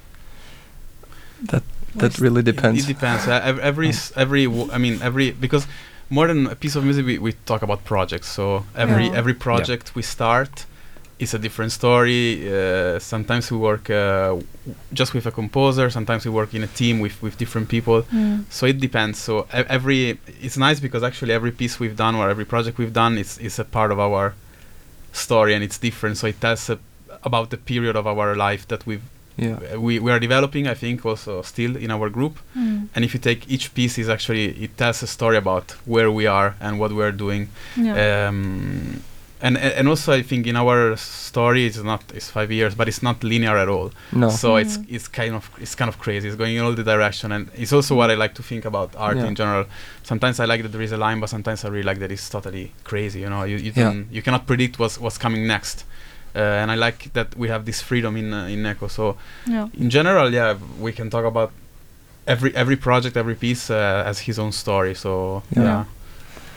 That 1.52 1.64
that 1.96 2.20
really 2.20 2.44
depends. 2.44 2.84
It, 2.84 2.88
depends. 2.94 3.28
Uh, 3.28 3.60
every 3.62 3.90
s- 3.90 4.12
every 4.16 4.46
w- 4.46 4.70
I 4.72 4.78
mean 4.78 5.00
every 5.02 5.32
because 5.32 5.68
more 6.10 6.28
than 6.28 6.48
a 6.48 6.56
piece 6.56 6.76
of 6.80 6.84
music, 6.84 7.06
we, 7.06 7.18
we 7.18 7.34
talk 7.46 7.62
about 7.64 7.84
projects. 7.86 8.28
So 8.28 8.64
every 8.76 9.06
Yeah. 9.06 9.18
every 9.20 9.34
project 9.34 9.96
we 9.96 10.02
start 10.04 10.66
is 11.20 11.34
a 11.34 11.40
different 11.40 11.72
story. 11.72 12.48
Uh, 12.48 12.98
sometimes 13.00 13.52
we 13.52 13.58
work 13.58 13.90
uh, 13.90 14.36
just 14.94 15.14
with 15.14 15.26
a 15.26 15.32
composer. 15.32 15.90
Sometimes 15.90 16.24
we 16.26 16.32
work 16.32 16.54
in 16.54 16.64
a 16.64 16.68
team 16.68 17.00
with 17.02 17.22
with 17.22 17.38
different 17.38 17.68
people. 17.70 18.04
Mm. 18.04 18.44
So 18.50 18.66
it 18.68 18.80
depends. 18.80 19.20
So 19.20 19.34
e- 19.54 19.66
every 19.78 20.18
it's 20.42 20.58
nice 20.58 20.80
because 20.80 21.04
actually 21.04 21.34
every 21.34 21.52
piece 21.52 21.80
we've 21.80 21.96
done 21.98 22.16
or 22.16 22.30
every 22.30 22.46
project 22.46 22.78
we've 22.78 22.94
done 22.94 23.18
is 23.20 23.38
is 23.40 23.60
a 23.60 23.64
part 23.66 23.92
of 23.92 24.00
our 24.00 24.34
story 25.12 25.54
and 25.56 25.64
it's 25.64 25.78
different. 25.80 26.18
So 26.18 26.28
it 26.28 26.40
tells 26.40 26.70
a, 26.70 26.78
about 27.24 27.50
the 27.50 27.58
period 27.58 27.96
of 27.96 28.06
our 28.08 28.36
life 28.36 28.66
that 28.68 28.86
we've 28.86 29.04
Yeah. 29.40 29.58
uh, 29.74 29.80
we, 29.88 30.00
we 30.06 30.12
are 30.12 30.20
developing 30.20 30.68
i 30.68 30.76
think 30.76 31.06
also 31.06 31.42
still 31.44 31.74
in 31.86 31.92
our 31.92 32.10
group 32.18 32.34
Mm. 32.56 32.80
and 32.94 33.06
if 33.06 33.12
you 33.14 33.22
take 33.30 33.42
each 33.56 33.66
piece 33.74 34.02
is 34.02 34.10
actually 34.10 34.46
it 34.66 34.72
tells 34.78 35.04
a 35.04 35.08
story 35.08 35.38
about 35.38 35.66
where 35.94 36.10
we 36.20 36.26
are 36.28 36.50
and 36.66 36.74
what 36.82 36.92
we're 36.92 37.18
doing 37.26 37.48
Yeah. 37.88 37.96
um, 38.28 39.02
and 39.42 39.58
and 39.58 39.74
and 39.80 39.88
also 39.88 40.12
i 40.14 40.22
think 40.22 40.46
in 40.48 40.56
our 40.56 40.96
story 40.98 41.66
it's 41.66 41.82
not 41.84 42.02
it's 42.14 42.30
five 42.30 42.52
years 42.52 42.76
but 42.76 42.88
it's 42.88 43.02
not 43.02 43.24
linear 43.24 43.58
at 43.58 43.70
all 43.70 43.90
No. 44.12 44.30
so 44.30 44.58
it's 44.58 44.78
Mm. 44.78 44.96
it's 44.96 45.08
kind 45.08 45.34
of 45.36 45.50
it's 45.64 45.76
kind 45.76 45.90
of 45.90 45.98
crazy 45.98 46.28
it's 46.28 46.38
going 46.38 46.56
in 46.58 46.62
all 46.66 46.74
the 46.76 46.84
direction 46.84 47.32
and 47.32 47.48
it's 47.56 47.72
also 47.74 47.96
what 47.96 48.10
i 48.12 48.16
like 48.16 48.34
to 48.36 48.44
think 48.44 48.66
about 48.66 48.90
art 48.98 49.18
Yeah. 49.18 49.28
in 49.30 49.36
general 49.36 49.66
sometimes 50.04 50.40
i 50.40 50.46
like 50.46 50.62
that 50.64 50.72
there 50.72 50.82
is 50.84 50.92
a 50.92 50.98
line 50.98 51.20
but 51.22 51.30
sometimes 51.30 51.64
i 51.66 51.70
really 51.70 51.84
like 51.92 52.00
that 52.00 52.12
it's 52.12 52.30
totally 52.30 52.72
crazy 52.84 53.20
you 53.22 53.30
know 53.30 53.44
you, 53.44 53.58
you, 53.58 53.72
Yeah. 53.76 53.94
you 54.12 54.22
cannot 54.22 54.46
predict 54.46 54.78
what's 54.80 54.98
what's 55.00 55.18
coming 55.18 55.48
next 55.48 55.86
uh, 56.36 56.62
and 56.62 56.70
i 56.72 56.76
like 56.76 57.00
that 57.14 57.28
we 57.38 57.48
have 57.50 57.64
this 57.66 57.82
freedom 57.82 58.16
in 58.18 58.34
uh, 58.34 58.46
in 58.54 58.60
Neko. 58.64 58.88
so 58.90 59.16
yeah. 59.48 59.68
in 59.84 59.90
general, 59.90 60.34
yeah, 60.34 60.58
we 60.86 60.92
can 60.92 61.10
talk 61.10 61.26
about 61.26 61.52
every 62.28 62.52
every 62.56 62.76
project, 62.76 63.18
every 63.18 63.36
piece 63.36 63.64
uh, 63.74 64.04
has 64.06 64.20
his 64.28 64.38
own 64.38 64.52
story. 64.52 64.94
So 64.96 65.42
Yeah. 65.56 65.86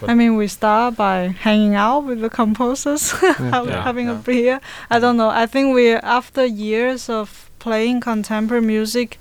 Yeah, 0.02 0.06
But- 0.06 0.12
I 0.12 0.14
mean, 0.14 0.36
we 0.36 0.48
start 0.48 0.96
by 0.96 1.34
hanging 1.44 1.74
out 1.74 2.04
with 2.08 2.20
the 2.20 2.28
composers, 2.30 3.10
have- 3.52 3.68
Yeah. 3.68 3.82
having 3.84 4.08
a 4.08 4.14
beer. 4.14 4.60
I 4.90 4.98
don't 4.98 5.16
know. 5.16 5.30
I 5.30 5.46
think 5.46 5.74
we, 5.74 5.92
after 5.94 6.44
years 6.46 7.08
of 7.08 7.50
playing 7.58 8.00
contemporary 8.00 8.64
music, 8.66 9.18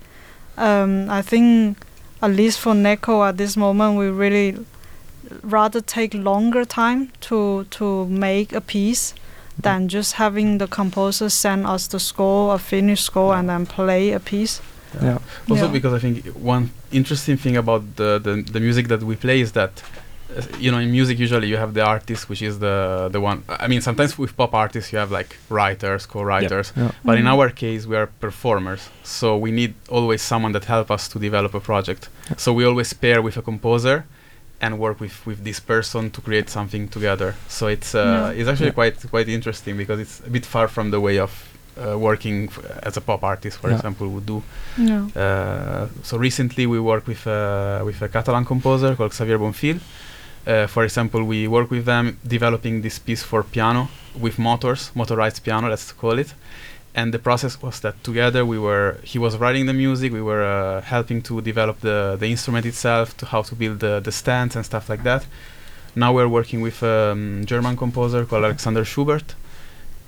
um, 0.57 1.07
I 1.09 1.21
think 1.21 1.77
at 2.21 2.31
least 2.31 2.59
for 2.59 2.73
Neko 2.73 3.27
at 3.27 3.37
this 3.37 3.55
moment, 3.57 3.97
we 3.97 4.09
really 4.09 4.57
rather 5.43 5.81
take 5.81 6.13
longer 6.13 6.65
time 6.65 7.09
to 7.21 7.63
to 7.69 8.05
make 8.07 8.53
a 8.55 8.61
piece 8.61 9.13
than 9.63 9.87
just 9.87 10.13
having 10.13 10.57
the 10.59 10.67
composer 10.67 11.29
send 11.29 11.65
us 11.67 11.87
the 11.87 11.99
score, 11.99 12.55
a 12.55 12.57
finished 12.57 13.03
score, 13.05 13.35
and 13.39 13.47
then 13.49 13.65
play 13.65 14.11
a 14.15 14.19
piece. 14.19 14.61
Yeah. 15.03 15.17
also 15.49 15.65
Yeah. 15.65 15.71
because 15.71 15.93
I 15.93 15.99
think 15.99 16.25
one 16.43 16.69
interesting 16.91 17.37
thing 17.37 17.57
about 17.57 17.81
the 17.95 18.19
the, 18.19 18.43
the 18.53 18.59
music 18.59 18.87
that 18.87 19.01
we 19.03 19.15
play 19.15 19.41
is 19.41 19.51
that. 19.51 19.71
Uh, 20.37 20.41
You 20.59 20.71
know, 20.71 20.79
in 20.79 20.91
music, 20.91 21.19
usually 21.19 21.47
you 21.47 21.57
have 21.57 21.73
the 21.73 21.83
artist, 21.83 22.29
which 22.29 22.41
is 22.41 22.59
the 22.59 23.09
the 23.11 23.19
one. 23.19 23.37
I 23.65 23.67
mean, 23.67 23.81
sometimes 23.81 24.17
with 24.17 24.35
pop 24.37 24.53
artists, 24.53 24.91
you 24.93 24.99
have 24.99 25.11
like 25.19 25.35
writers, 25.49 26.05
co-writers. 26.05 26.71
Yeah. 26.77 26.91
But 27.03 27.17
in 27.17 27.25
Mm. 27.25 27.33
our 27.33 27.49
case, 27.49 27.81
we 27.89 27.95
are 27.97 28.07
performers, 28.19 28.81
so 29.03 29.37
we 29.45 29.51
need 29.51 29.73
always 29.89 30.21
someone 30.21 30.53
that 30.53 30.65
help 30.65 30.89
us 30.91 31.07
to 31.09 31.19
develop 31.19 31.53
a 31.55 31.59
project. 31.59 32.09
Yeah. 32.29 32.37
So 32.37 32.53
we 32.53 32.63
always 32.65 32.93
pair 32.93 33.21
with 33.21 33.37
a 33.37 33.41
composer 33.41 34.03
and 34.63 34.77
work 34.77 34.99
with, 35.01 35.15
with 35.25 35.43
this 35.43 35.59
person 35.59 36.09
to 36.11 36.21
create 36.21 36.49
something 36.49 36.87
together. 36.89 37.33
So 37.47 37.67
it's 37.67 37.95
uh, 37.95 37.99
Yeah. 37.99 38.39
it's 38.39 38.49
actually 38.51 38.67
Yeah. 38.71 38.81
quite 38.81 38.97
quite 39.09 39.27
interesting 39.37 39.77
because 39.77 39.99
it's 40.03 40.21
a 40.27 40.29
bit 40.29 40.45
far 40.45 40.67
from 40.67 40.91
the 40.91 40.99
way 40.99 41.19
of 41.19 41.31
uh, 41.77 41.97
working 41.97 42.37
f- 42.49 42.59
as 42.87 42.97
a 42.97 43.01
pop 43.01 43.23
artist, 43.23 43.57
for 43.61 43.69
Yeah. 43.69 43.77
example, 43.77 44.07
would 44.07 44.25
do. 44.25 44.41
Yeah. 44.77 45.07
Uh, 45.23 45.87
so 46.03 46.17
recently 46.17 46.65
we 46.67 46.79
work 46.79 47.03
with 47.07 47.25
uh, 47.27 47.85
with 47.87 48.01
a 48.01 48.07
Catalan 48.07 48.45
composer 48.45 48.95
called 48.95 49.13
Xavier 49.13 49.37
Bonfill. 49.39 49.79
Uh, 50.47 50.67
for 50.67 50.83
example, 50.83 51.23
we 51.23 51.47
work 51.47 51.69
with 51.69 51.85
them 51.85 52.17
developing 52.25 52.81
this 52.81 52.99
piece 52.99 53.23
for 53.23 53.43
piano 53.43 53.89
with 54.19 54.39
motors, 54.39 54.91
motorized 54.95 55.43
piano, 55.43 55.69
let's 55.69 55.91
call 55.91 56.17
it. 56.17 56.33
And 56.93 57.13
the 57.13 57.19
process 57.19 57.61
was 57.61 57.79
that 57.81 58.03
together 58.03 58.45
we 58.45 58.59
were, 58.59 58.97
he 59.03 59.17
was 59.19 59.37
writing 59.37 59.65
the 59.65 59.73
music, 59.73 60.11
we 60.11 60.21
were 60.21 60.43
uh, 60.43 60.81
helping 60.81 61.21
to 61.23 61.41
develop 61.41 61.79
the, 61.79 62.17
the 62.19 62.27
instrument 62.27 62.65
itself, 62.65 63.15
to 63.17 63.25
how 63.25 63.43
to 63.43 63.55
build 63.55 63.79
the, 63.79 63.99
the 63.99 64.11
stands 64.11 64.55
and 64.55 64.65
stuff 64.65 64.89
like 64.89 65.03
that. 65.03 65.25
Now 65.95 66.11
we're 66.13 66.27
working 66.27 66.61
with 66.61 66.83
a 66.83 67.11
um, 67.11 67.43
German 67.45 67.77
composer 67.77 68.25
called 68.25 68.43
Alexander 68.43 68.83
Schubert. 68.83 69.35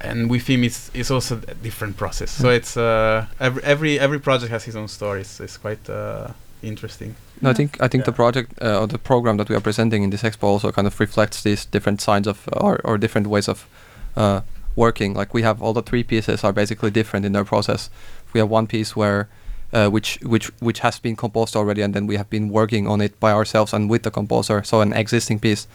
And 0.02 0.30
with 0.30 0.48
him, 0.48 0.66
it's, 0.66 0.92
it's 0.94 1.12
also 1.12 1.40
a 1.48 1.54
different 1.54 1.96
process. 1.96 2.32
So 2.32 2.50
it's 2.50 2.76
uh, 2.76 3.26
every, 3.40 3.64
every 3.64 4.00
every 4.00 4.20
project 4.20 4.52
has 4.52 4.66
his 4.66 4.76
own 4.76 4.90
story. 4.90 5.22
It's, 5.22 5.40
it's 5.40 5.56
quite 5.56 5.90
uh, 5.90 6.28
interesting. 6.62 7.16
No, 7.44 7.50
I 7.50 7.54
think 7.54 7.78
I 7.82 7.88
think 7.90 8.06
the 8.06 8.12
project 8.14 8.54
uh, 8.62 8.80
or 8.80 8.88
the 8.88 8.98
program 8.98 9.38
that 9.38 9.50
we 9.50 9.56
are 9.56 9.62
presenting 9.62 10.04
in 10.04 10.10
this 10.10 10.24
expo 10.24 10.44
also 10.44 10.72
kind 10.72 10.88
of 10.88 11.00
reflects 11.00 11.44
these 11.44 11.66
different 11.66 12.02
signs 12.02 12.28
of 12.28 12.48
or, 12.54 12.80
or 12.86 12.98
different 12.98 13.28
ways 13.28 13.50
of 13.50 13.68
uh, 14.16 14.42
working. 14.76 15.14
Like 15.14 15.34
we 15.34 15.42
have 15.42 15.62
all 15.62 15.74
the 15.74 15.82
three 15.82 16.04
pieces 16.04 16.44
are 16.44 16.54
basically 16.54 16.90
different 16.90 17.26
in 17.26 17.34
their 17.34 17.44
process. 17.44 17.90
We 18.34 18.40
have 18.40 18.50
one 18.50 18.68
piece 18.68 18.96
where 18.96 19.28
uh, 19.74 19.90
which 19.90 20.20
which 20.22 20.52
which 20.62 20.80
has 20.80 21.00
been 21.00 21.16
composed 21.16 21.56
already, 21.56 21.82
and 21.82 21.94
then 21.94 22.08
we 22.08 22.16
have 22.16 22.30
been 22.30 22.50
working 22.50 22.88
on 22.88 23.02
it 23.02 23.20
by 23.20 23.34
ourselves 23.34 23.74
and 23.74 23.90
with 23.90 24.04
the 24.04 24.12
composer, 24.12 24.64
so 24.64 24.82
an 24.82 24.94
existing 24.94 25.40
piece. 25.40 25.68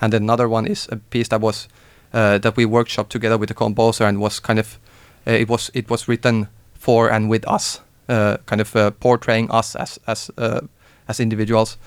And 0.00 0.12
then 0.12 0.22
another 0.22 0.48
one 0.48 0.66
is 0.66 0.88
a 0.92 0.96
piece 0.96 1.28
that 1.28 1.40
was 1.40 1.68
uh, 2.12 2.38
that 2.38 2.56
we 2.56 2.66
workshop 2.66 3.08
together 3.08 3.38
with 3.38 3.48
the 3.48 3.54
composer 3.54 4.04
and 4.04 4.20
was 4.20 4.40
kind 4.40 4.58
of 4.58 4.78
uh, 5.26 5.32
it 5.32 5.48
was 5.48 5.70
it 5.74 5.90
was 5.90 6.06
written 6.06 6.48
for 6.74 7.10
and 7.10 7.28
with 7.28 7.48
us, 7.48 7.80
uh, 8.08 8.36
kind 8.46 8.60
of 8.60 8.76
uh, 8.76 8.90
portraying 8.90 9.50
us 9.50 9.74
as 9.74 9.98
as 10.06 10.30
uh, 10.38 10.60
as 11.08 11.20
individuals 11.20 11.78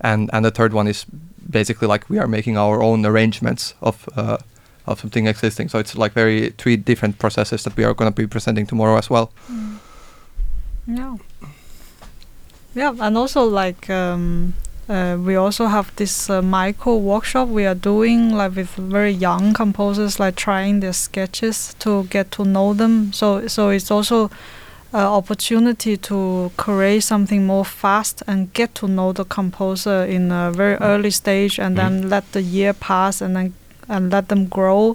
and 0.00 0.30
and 0.32 0.44
the 0.44 0.50
third 0.50 0.72
one 0.72 0.88
is 0.88 1.06
basically 1.50 1.88
like 1.88 2.08
we 2.10 2.18
are 2.18 2.28
making 2.28 2.56
our 2.56 2.82
own 2.82 3.06
arrangements 3.06 3.74
of 3.80 4.08
uh, 4.16 4.38
of 4.86 5.00
something 5.00 5.26
existing. 5.26 5.68
So 5.68 5.78
it's 5.78 5.96
like 5.96 6.12
very 6.12 6.50
three 6.58 6.76
different 6.76 7.18
processes 7.18 7.64
that 7.64 7.76
we 7.76 7.84
are 7.84 7.94
going 7.94 8.12
to 8.12 8.14
be 8.14 8.26
presenting 8.26 8.66
tomorrow 8.66 8.96
as 8.98 9.10
well. 9.10 9.32
Mm. 9.50 9.78
Yeah. 10.86 11.16
Yeah, 12.74 12.92
and 13.00 13.16
also 13.16 13.44
like 13.44 13.88
um, 13.88 14.54
uh, 14.88 15.16
we 15.18 15.36
also 15.36 15.66
have 15.66 15.94
this 15.96 16.28
uh, 16.28 16.42
micro 16.42 16.96
workshop 16.96 17.48
we 17.48 17.66
are 17.66 17.74
doing 17.74 18.34
like 18.34 18.56
with 18.56 18.70
very 18.70 19.12
young 19.12 19.54
composers, 19.54 20.18
like 20.18 20.34
trying 20.34 20.80
their 20.80 20.92
sketches 20.92 21.74
to 21.78 22.04
get 22.04 22.30
to 22.32 22.44
know 22.44 22.74
them. 22.74 23.12
So 23.12 23.46
so 23.46 23.68
it's 23.70 23.90
also 23.90 24.30
opportunity 25.00 25.96
to 25.96 26.50
create 26.56 27.02
something 27.02 27.46
more 27.46 27.64
fast 27.64 28.22
and 28.26 28.52
get 28.52 28.74
to 28.76 28.86
know 28.88 29.12
the 29.12 29.24
composer 29.24 30.04
in 30.04 30.30
a 30.32 30.52
very 30.52 30.76
early 30.76 31.10
stage, 31.10 31.58
and 31.58 31.76
then 31.76 32.08
let 32.08 32.30
the 32.32 32.42
year 32.42 32.72
pass 32.72 33.20
and 33.20 33.34
then 33.36 33.54
and 33.88 34.10
let 34.12 34.28
them 34.28 34.46
grow 34.46 34.94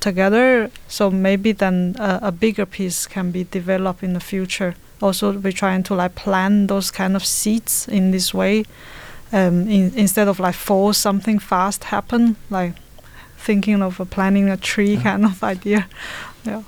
together. 0.00 0.70
So 0.88 1.10
maybe 1.10 1.52
then 1.52 1.96
uh, 1.98 2.18
a 2.22 2.30
bigger 2.30 2.66
piece 2.66 3.06
can 3.06 3.30
be 3.32 3.44
developed 3.44 4.02
in 4.02 4.12
the 4.12 4.20
future. 4.20 4.74
Also, 5.02 5.32
we're 5.32 5.52
trying 5.52 5.82
to 5.84 5.94
like 5.94 6.14
plan 6.14 6.66
those 6.68 6.90
kind 6.90 7.16
of 7.16 7.24
seeds 7.24 7.88
in 7.88 8.12
this 8.12 8.32
way, 8.32 8.64
um, 9.32 9.68
in, 9.68 9.92
instead 9.94 10.28
of 10.28 10.38
like 10.38 10.54
force 10.54 10.98
something 10.98 11.38
fast 11.38 11.84
happen, 11.84 12.36
like 12.50 12.74
thinking 13.36 13.82
of 13.82 14.00
a 14.00 14.04
planting 14.04 14.48
a 14.48 14.56
tree 14.56 14.94
Yeah. 14.94 15.02
kind 15.02 15.24
of 15.24 15.42
idea. 15.54 15.86
Yeah. 16.44 16.62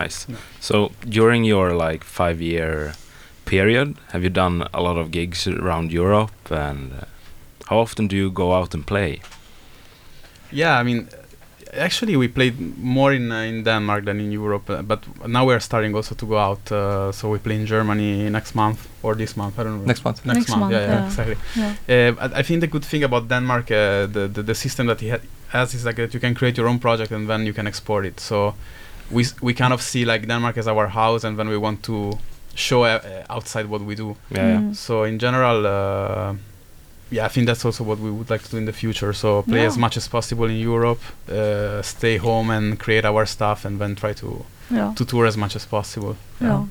Nice. 0.00 0.26
Yeah. 0.28 0.36
So 0.60 0.90
during 1.08 1.44
your 1.44 1.72
like 1.74 2.04
five 2.04 2.40
year 2.40 2.92
period, 3.44 3.94
have 4.12 4.22
you 4.22 4.30
done 4.30 4.66
a 4.72 4.80
lot 4.80 4.96
of 4.96 5.10
gigs 5.10 5.46
around 5.46 5.92
Europe? 5.92 6.50
And 6.50 6.92
uh, 6.92 7.04
how 7.68 7.78
often 7.80 8.08
do 8.08 8.16
you 8.16 8.30
go 8.30 8.52
out 8.52 8.74
and 8.74 8.86
play? 8.86 9.20
Yeah, 10.52 10.78
I 10.80 10.82
mean, 10.82 11.08
actually, 11.74 12.16
we 12.16 12.28
played 12.28 12.56
more 12.78 13.12
in 13.16 13.32
uh, 13.32 13.40
in 13.48 13.64
Denmark 13.64 14.04
than 14.04 14.20
in 14.20 14.32
Europe, 14.32 14.68
uh, 14.72 14.82
but 14.82 15.00
now 15.26 15.46
we 15.48 15.54
are 15.54 15.60
starting 15.60 15.94
also 15.94 16.14
to 16.14 16.26
go 16.26 16.36
out. 16.38 16.70
Uh, 16.72 17.12
so 17.12 17.28
we 17.32 17.38
play 17.38 17.54
in 17.56 17.66
Germany 17.66 18.30
next 18.30 18.54
month 18.54 18.78
or 19.02 19.14
this 19.16 19.36
month. 19.36 19.58
I 19.58 19.62
don't 19.64 19.78
know. 19.78 19.86
Next 19.86 20.04
month. 20.04 20.24
Next, 20.26 20.36
Next 20.38 20.50
month. 20.50 20.60
month, 20.60 20.72
yeah, 20.72 20.80
yeah, 20.86 21.00
yeah. 21.00 21.06
exactly. 21.06 21.36
Yeah. 21.56 21.74
Uh, 22.18 22.28
I, 22.34 22.40
I 22.40 22.42
think 22.42 22.60
the 22.60 22.66
good 22.66 22.84
thing 22.84 23.04
about 23.04 23.28
Denmark, 23.28 23.70
uh, 23.70 24.06
the, 24.12 24.28
the 24.34 24.42
the 24.42 24.54
system 24.54 24.86
that 24.86 25.00
he 25.00 25.08
ha- 25.10 25.24
has 25.48 25.74
is 25.74 25.84
like 25.84 25.96
that 25.96 26.12
you 26.14 26.20
can 26.20 26.34
create 26.34 26.56
your 26.60 26.68
own 26.68 26.78
project 26.78 27.12
and 27.12 27.28
then 27.28 27.46
you 27.46 27.54
can 27.54 27.66
export 27.66 28.04
it. 28.06 28.20
So 28.20 28.54
we 29.10 29.26
we 29.40 29.54
kind 29.54 29.72
of 29.72 29.80
see 29.82 30.04
like 30.04 30.26
Denmark 30.26 30.56
as 30.58 30.66
our 30.66 30.88
house, 30.88 31.24
and 31.24 31.36
when 31.36 31.48
we 31.48 31.56
want 31.56 31.82
to 31.82 32.18
show 32.54 32.84
uh, 32.84 33.00
uh, 33.04 33.34
outside 33.36 33.66
what 33.66 33.80
we 33.82 33.94
do. 33.94 34.16
Yeah. 34.30 34.58
Mm. 34.60 34.74
So 34.76 35.04
in 35.04 35.18
general, 35.18 35.66
uh, 35.66 36.34
yeah, 37.10 37.26
I 37.26 37.28
think 37.28 37.46
that's 37.46 37.64
also 37.64 37.84
what 37.84 37.98
we 37.98 38.10
would 38.10 38.30
like 38.30 38.42
to 38.44 38.50
do 38.50 38.56
in 38.58 38.64
the 38.66 38.72
future. 38.72 39.12
So 39.14 39.42
play 39.42 39.60
Yeah. 39.60 39.68
as 39.68 39.76
much 39.78 39.96
as 39.96 40.08
possible 40.08 40.46
in 40.50 40.56
Europe, 40.56 41.00
uh, 41.30 41.82
stay 41.82 42.18
home 42.18 42.50
and 42.50 42.78
create 42.78 43.04
our 43.08 43.26
stuff, 43.26 43.64
and 43.64 43.78
then 43.80 43.94
try 43.94 44.12
to 44.14 44.44
Yeah. 44.70 44.92
to 44.96 45.04
tour 45.04 45.26
as 45.26 45.36
much 45.36 45.56
as 45.56 45.66
possible. 45.66 46.14
Yeah. 46.40 46.64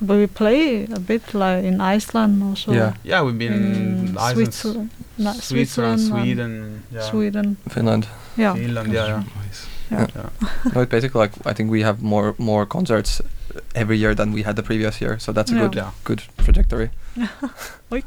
But 0.00 0.16
we 0.16 0.26
play 0.26 0.84
a 0.94 1.00
bit 1.00 1.34
like 1.34 1.64
in 1.64 1.80
Iceland 1.80 2.42
also. 2.42 2.72
Yeah. 2.72 2.92
Yeah, 3.04 3.22
we've 3.24 3.38
been 3.38 3.52
in 3.52 4.16
Iceland, 4.18 4.34
Switzerland, 4.54 4.90
Switzerland, 5.18 5.42
Switzerland, 5.42 6.00
Sweden, 6.00 6.82
yeah. 6.92 7.10
Sweden. 7.10 7.56
Finland. 7.70 8.06
Yeah. 8.36 8.54
Finland, 8.56 8.92
yeah, 8.92 9.06
yeah. 9.08 9.22
Nice. 9.46 9.66
Yeah. 9.90 10.06
yeah. 10.16 10.28
No, 10.74 10.80
it's 10.82 10.90
basically 10.90 11.20
like 11.20 11.32
I 11.46 11.52
think 11.54 11.70
we 11.70 11.82
have 11.84 12.02
more 12.02 12.34
more 12.38 12.66
concerts 12.66 13.22
every 13.74 13.96
year 13.98 14.14
than 14.14 14.32
we 14.32 14.42
had 14.42 14.56
the 14.56 14.62
previous 14.62 15.00
year, 15.00 15.18
so 15.18 15.32
that's 15.32 15.52
a 15.52 15.54
Yeah. 15.54 15.62
good 15.68 15.74
Yeah. 15.76 15.90
good 16.04 16.22
trajectory. 16.44 16.90
Oik. 17.92 18.04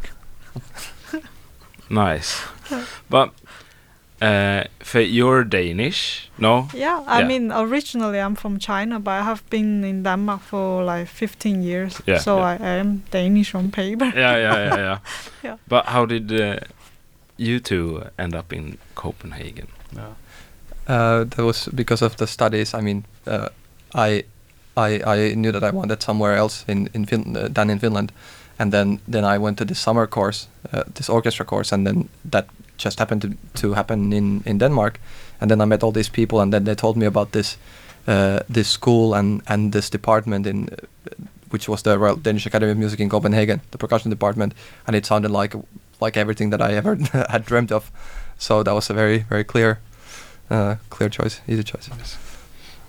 Nice. 1.90 2.36
But 3.10 3.30
uh, 4.22 4.64
for 4.80 5.00
you're 5.02 5.44
Danish, 5.44 6.30
no? 6.38 6.68
Yeah, 6.74 7.04
I 7.08 7.20
Yeah. 7.22 7.28
mean, 7.28 7.52
originally 7.52 8.20
I'm 8.20 8.36
from 8.36 8.60
China, 8.60 9.00
but 9.00 9.12
I 9.12 9.24
have 9.24 9.42
been 9.50 9.84
in 9.84 10.04
Denmark 10.04 10.42
for 10.42 10.84
like 10.84 11.08
15 11.08 11.64
years. 11.64 12.02
Yeah, 12.08 12.20
so 12.20 12.38
yeah. 12.38 12.58
I 12.62 12.80
am 12.80 13.04
Danish 13.12 13.56
on 13.56 13.72
paper. 13.72 14.06
Yeah, 14.16 14.38
yeah, 14.38 14.58
yeah, 14.68 14.78
yeah. 14.78 14.98
Yeah. 15.44 15.58
But 15.68 15.86
how 15.86 16.06
did 16.06 16.32
uh, 16.32 16.60
you 17.38 17.60
two 17.60 18.04
end 18.20 18.36
up 18.36 18.54
in 18.54 18.78
Copenhagen? 18.96 19.68
yeah. 19.96 20.14
Uh, 20.90 21.24
that 21.24 21.44
was 21.44 21.70
because 21.76 22.02
of 22.02 22.16
the 22.18 22.26
studies. 22.26 22.74
I 22.74 22.82
mean, 22.82 23.06
uh, 23.28 23.50
I, 23.94 24.24
I, 24.76 25.02
I 25.06 25.34
knew 25.36 25.52
that 25.52 25.64
I 25.64 25.70
wanted 25.70 26.02
somewhere 26.02 26.36
else 26.36 26.66
in 26.68 26.90
in 26.94 27.06
fin- 27.06 27.38
uh, 27.38 27.48
than 27.54 27.70
in 27.70 27.80
Finland, 27.80 28.12
and 28.58 28.72
then 28.72 29.00
then 29.12 29.24
I 29.24 29.38
went 29.38 29.58
to 29.58 29.66
this 29.66 29.80
summer 29.80 30.08
course, 30.08 30.48
uh, 30.74 30.84
this 30.96 31.10
orchestra 31.10 31.46
course, 31.46 31.76
and 31.76 31.86
then 31.86 32.10
that 32.32 32.46
just 32.78 33.00
happened 33.00 33.22
to 33.22 33.30
to 33.62 33.74
happen 33.76 34.14
in 34.14 34.42
in 34.46 34.58
Denmark, 34.60 35.00
and 35.42 35.52
then 35.52 35.62
I 35.62 35.66
met 35.66 35.84
all 35.84 35.94
these 35.94 36.12
people, 36.12 36.42
and 36.42 36.52
then 36.54 36.64
they 36.64 36.76
told 36.76 36.98
me 36.98 37.06
about 37.06 37.32
this 37.32 37.58
uh, 38.08 38.40
this 38.54 38.68
school 38.68 39.14
and 39.14 39.42
and 39.48 39.72
this 39.72 39.90
department 39.90 40.48
in. 40.48 40.70
Uh, 40.70 40.76
which 41.52 41.68
was 41.68 41.82
the 41.82 41.98
Royal 41.98 42.16
Danish 42.16 42.46
Academy 42.46 42.72
of 42.72 42.78
Music 42.78 43.00
in 43.00 43.10
Copenhagen, 43.10 43.60
the 43.72 43.78
percussion 43.78 44.12
department, 44.12 44.54
and 44.86 44.96
it 44.96 45.06
sounded 45.06 45.32
like 45.32 45.58
like 46.02 46.20
everything 46.20 46.52
that 46.52 46.62
I 46.62 46.78
ever 46.78 46.96
had 47.32 47.46
dreamt 47.46 47.72
of. 47.72 47.92
So 48.38 48.64
that 48.64 48.74
was 48.74 48.90
a 48.90 48.94
very 48.94 49.26
very 49.30 49.44
clear 49.44 49.80
uh, 50.50 50.76
clear 50.90 51.10
choice, 51.10 51.42
easy 51.48 51.64
choice. 51.64 51.90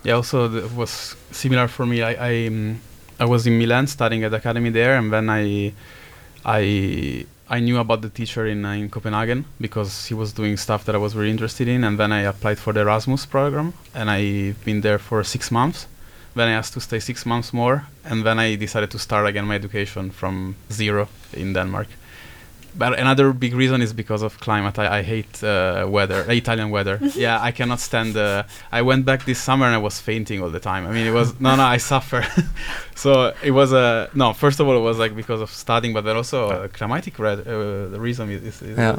Yeah, 0.02 0.14
also 0.14 0.48
th- 0.48 0.70
was 0.72 1.16
similar 1.30 1.68
for 1.68 1.86
me. 1.86 2.02
I 2.02 2.12
I, 2.30 2.46
um, 2.46 2.80
I 3.18 3.24
was 3.26 3.46
in 3.46 3.58
Milan 3.58 3.86
studying 3.86 4.24
at 4.24 4.30
the 4.30 4.38
academy 4.38 4.70
there, 4.70 4.96
and 4.96 5.12
then 5.12 5.28
I 5.28 5.72
I 6.44 7.26
I 7.48 7.60
knew 7.60 7.78
about 7.78 8.00
the 8.00 8.08
teacher 8.08 8.46
in 8.46 8.64
uh, 8.64 8.72
in 8.72 8.88
Copenhagen 8.88 9.44
because 9.60 10.06
he 10.08 10.14
was 10.14 10.32
doing 10.32 10.56
stuff 10.56 10.84
that 10.84 10.94
I 10.94 10.98
was 10.98 11.12
very 11.12 11.30
interested 11.30 11.68
in, 11.68 11.84
and 11.84 11.98
then 11.98 12.12
I 12.12 12.22
applied 12.22 12.58
for 12.58 12.72
the 12.72 12.80
Erasmus 12.80 13.26
program, 13.26 13.72
and 13.94 14.08
I've 14.10 14.64
been 14.64 14.80
there 14.80 14.98
for 14.98 15.24
six 15.24 15.50
months. 15.50 15.86
Then 16.34 16.48
I 16.48 16.52
asked 16.52 16.74
to 16.74 16.80
stay 16.80 17.00
six 17.00 17.26
months 17.26 17.52
more, 17.52 17.86
and 18.04 18.24
then 18.24 18.38
I 18.38 18.56
decided 18.56 18.90
to 18.92 18.98
start 18.98 19.26
again 19.26 19.46
my 19.46 19.56
education 19.56 20.10
from 20.10 20.54
zero 20.70 21.08
in 21.32 21.52
Denmark. 21.52 21.88
But 22.76 22.98
another 22.98 23.32
big 23.32 23.54
reason 23.54 23.82
is 23.82 23.92
because 23.92 24.22
of 24.22 24.38
climate. 24.40 24.78
I, 24.78 24.98
I 24.98 25.02
hate 25.02 25.42
uh, 25.42 25.86
weather, 25.88 26.24
uh, 26.28 26.32
Italian 26.32 26.70
weather. 26.70 26.98
yeah, 27.14 27.40
I 27.40 27.52
cannot 27.52 27.80
stand. 27.80 28.16
Uh, 28.16 28.44
I 28.72 28.82
went 28.82 29.04
back 29.04 29.24
this 29.24 29.38
summer 29.40 29.66
and 29.66 29.74
I 29.74 29.78
was 29.78 30.00
fainting 30.00 30.42
all 30.42 30.50
the 30.50 30.60
time. 30.60 30.86
I 30.86 30.92
mean, 30.92 31.06
it 31.06 31.12
was 31.12 31.38
no, 31.46 31.56
no. 31.56 31.62
I 31.64 31.78
suffer. 31.78 32.24
so 32.94 33.34
it 33.42 33.50
was 33.50 33.72
a 33.72 34.08
no. 34.14 34.32
First 34.32 34.60
of 34.60 34.68
all, 34.68 34.76
it 34.76 34.80
was 34.82 34.98
like 34.98 35.14
because 35.16 35.40
of 35.40 35.50
studying, 35.50 35.94
but 35.94 36.04
then 36.04 36.16
also 36.16 36.48
uh, 36.50 36.68
climatic 36.68 37.18
red, 37.18 37.40
uh, 37.40 37.88
the 37.88 37.98
reason 38.00 38.30
is, 38.30 38.42
is, 38.42 38.62
is 38.62 38.78
Yeah. 38.78 38.96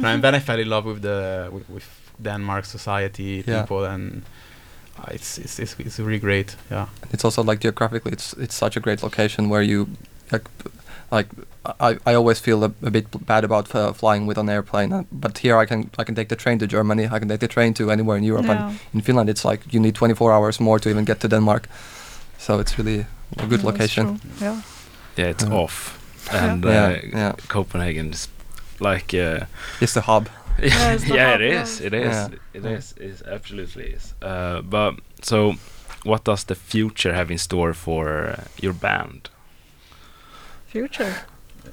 No, 0.00 0.08
and 0.08 0.22
then 0.22 0.34
I 0.34 0.40
fell 0.40 0.58
in 0.58 0.68
love 0.68 0.84
with 0.86 1.02
the 1.02 1.48
with, 1.52 1.68
with 1.68 1.86
Denmark 2.22 2.64
society, 2.64 3.44
Yeah. 3.46 3.62
people, 3.62 3.84
and 3.84 4.22
uh, 4.98 5.04
it's, 5.10 5.38
it's 5.38 5.58
it's 5.58 5.76
it's 5.78 5.98
really 5.98 6.18
great. 6.20 6.56
Yeah. 6.70 6.86
It's 7.12 7.24
also 7.24 7.42
like 7.42 7.60
geographically, 7.60 8.12
it's 8.12 8.32
it's 8.34 8.54
such 8.54 8.76
a 8.76 8.80
great 8.80 9.02
location 9.02 9.48
where 9.48 9.62
you 9.62 9.88
like 10.32 10.44
like 11.10 11.28
I, 11.80 11.96
I 12.06 12.14
always 12.14 12.40
feel 12.40 12.62
a, 12.64 12.72
a 12.82 12.90
bit 12.90 13.06
bad 13.26 13.44
about 13.44 13.74
uh, 13.74 13.92
flying 13.92 14.26
with 14.28 14.38
an 14.38 14.48
airplane, 14.48 14.92
uh, 14.92 15.02
but 15.12 15.38
here 15.38 15.56
I 15.62 15.66
can 15.66 15.90
I 15.98 16.04
can 16.04 16.14
take 16.14 16.28
the 16.28 16.36
train 16.36 16.58
to 16.58 16.66
Germany, 16.66 17.04
I 17.04 17.18
can 17.18 17.28
take 17.28 17.38
the 17.40 17.48
train 17.48 17.74
to 17.74 17.90
anywhere 17.90 18.18
in 18.18 18.24
Europe, 18.24 18.46
Yeah. 18.46 18.66
and 18.68 18.78
in 18.94 19.00
Finland 19.02 19.28
it's 19.30 19.44
like 19.50 19.60
you 19.74 19.80
need 19.80 19.94
24 19.94 20.32
hours 20.32 20.60
more 20.60 20.78
to 20.80 20.88
even 20.90 21.04
get 21.04 21.20
to 21.20 21.28
Denmark, 21.28 21.68
so 22.38 22.60
it's 22.60 22.78
really 22.78 23.06
a 23.38 23.46
good 23.46 23.60
Yeah, 23.60 23.66
location. 23.70 24.20
Yeah. 24.42 24.60
Yeah, 25.18 25.30
it's 25.30 25.44
Yeah. 25.44 25.62
off, 25.62 25.98
and 26.32 26.64
Yeah, 26.64 26.86
uh, 26.88 27.16
yeah. 27.16 27.32
Copenhagen 27.48 28.10
is 28.12 28.28
like 28.80 29.14
uh, 29.14 29.46
It's 29.80 29.92
the 29.94 30.00
hub. 30.00 30.28
Yeah, 30.62 30.94
it's 30.94 31.04
the 31.08 31.14
yeah, 31.14 31.30
hub, 31.32 31.40
it 31.40 31.52
yeah. 31.52 31.62
is. 31.62 31.80
It 31.80 31.92
is. 31.94 32.14
Yeah. 32.14 32.28
It 32.54 32.64
It 33.00 33.22
absolutely 33.34 33.84
is. 33.96 34.14
Uh, 34.22 34.60
but 34.70 34.94
so, 35.22 35.54
what 36.04 36.24
does 36.24 36.44
the 36.44 36.54
future 36.54 37.14
have 37.14 37.32
in 37.32 37.38
store 37.38 37.74
for 37.74 38.06
uh, 38.08 38.34
your 38.62 38.74
band? 38.74 39.30
Future. 40.66 41.14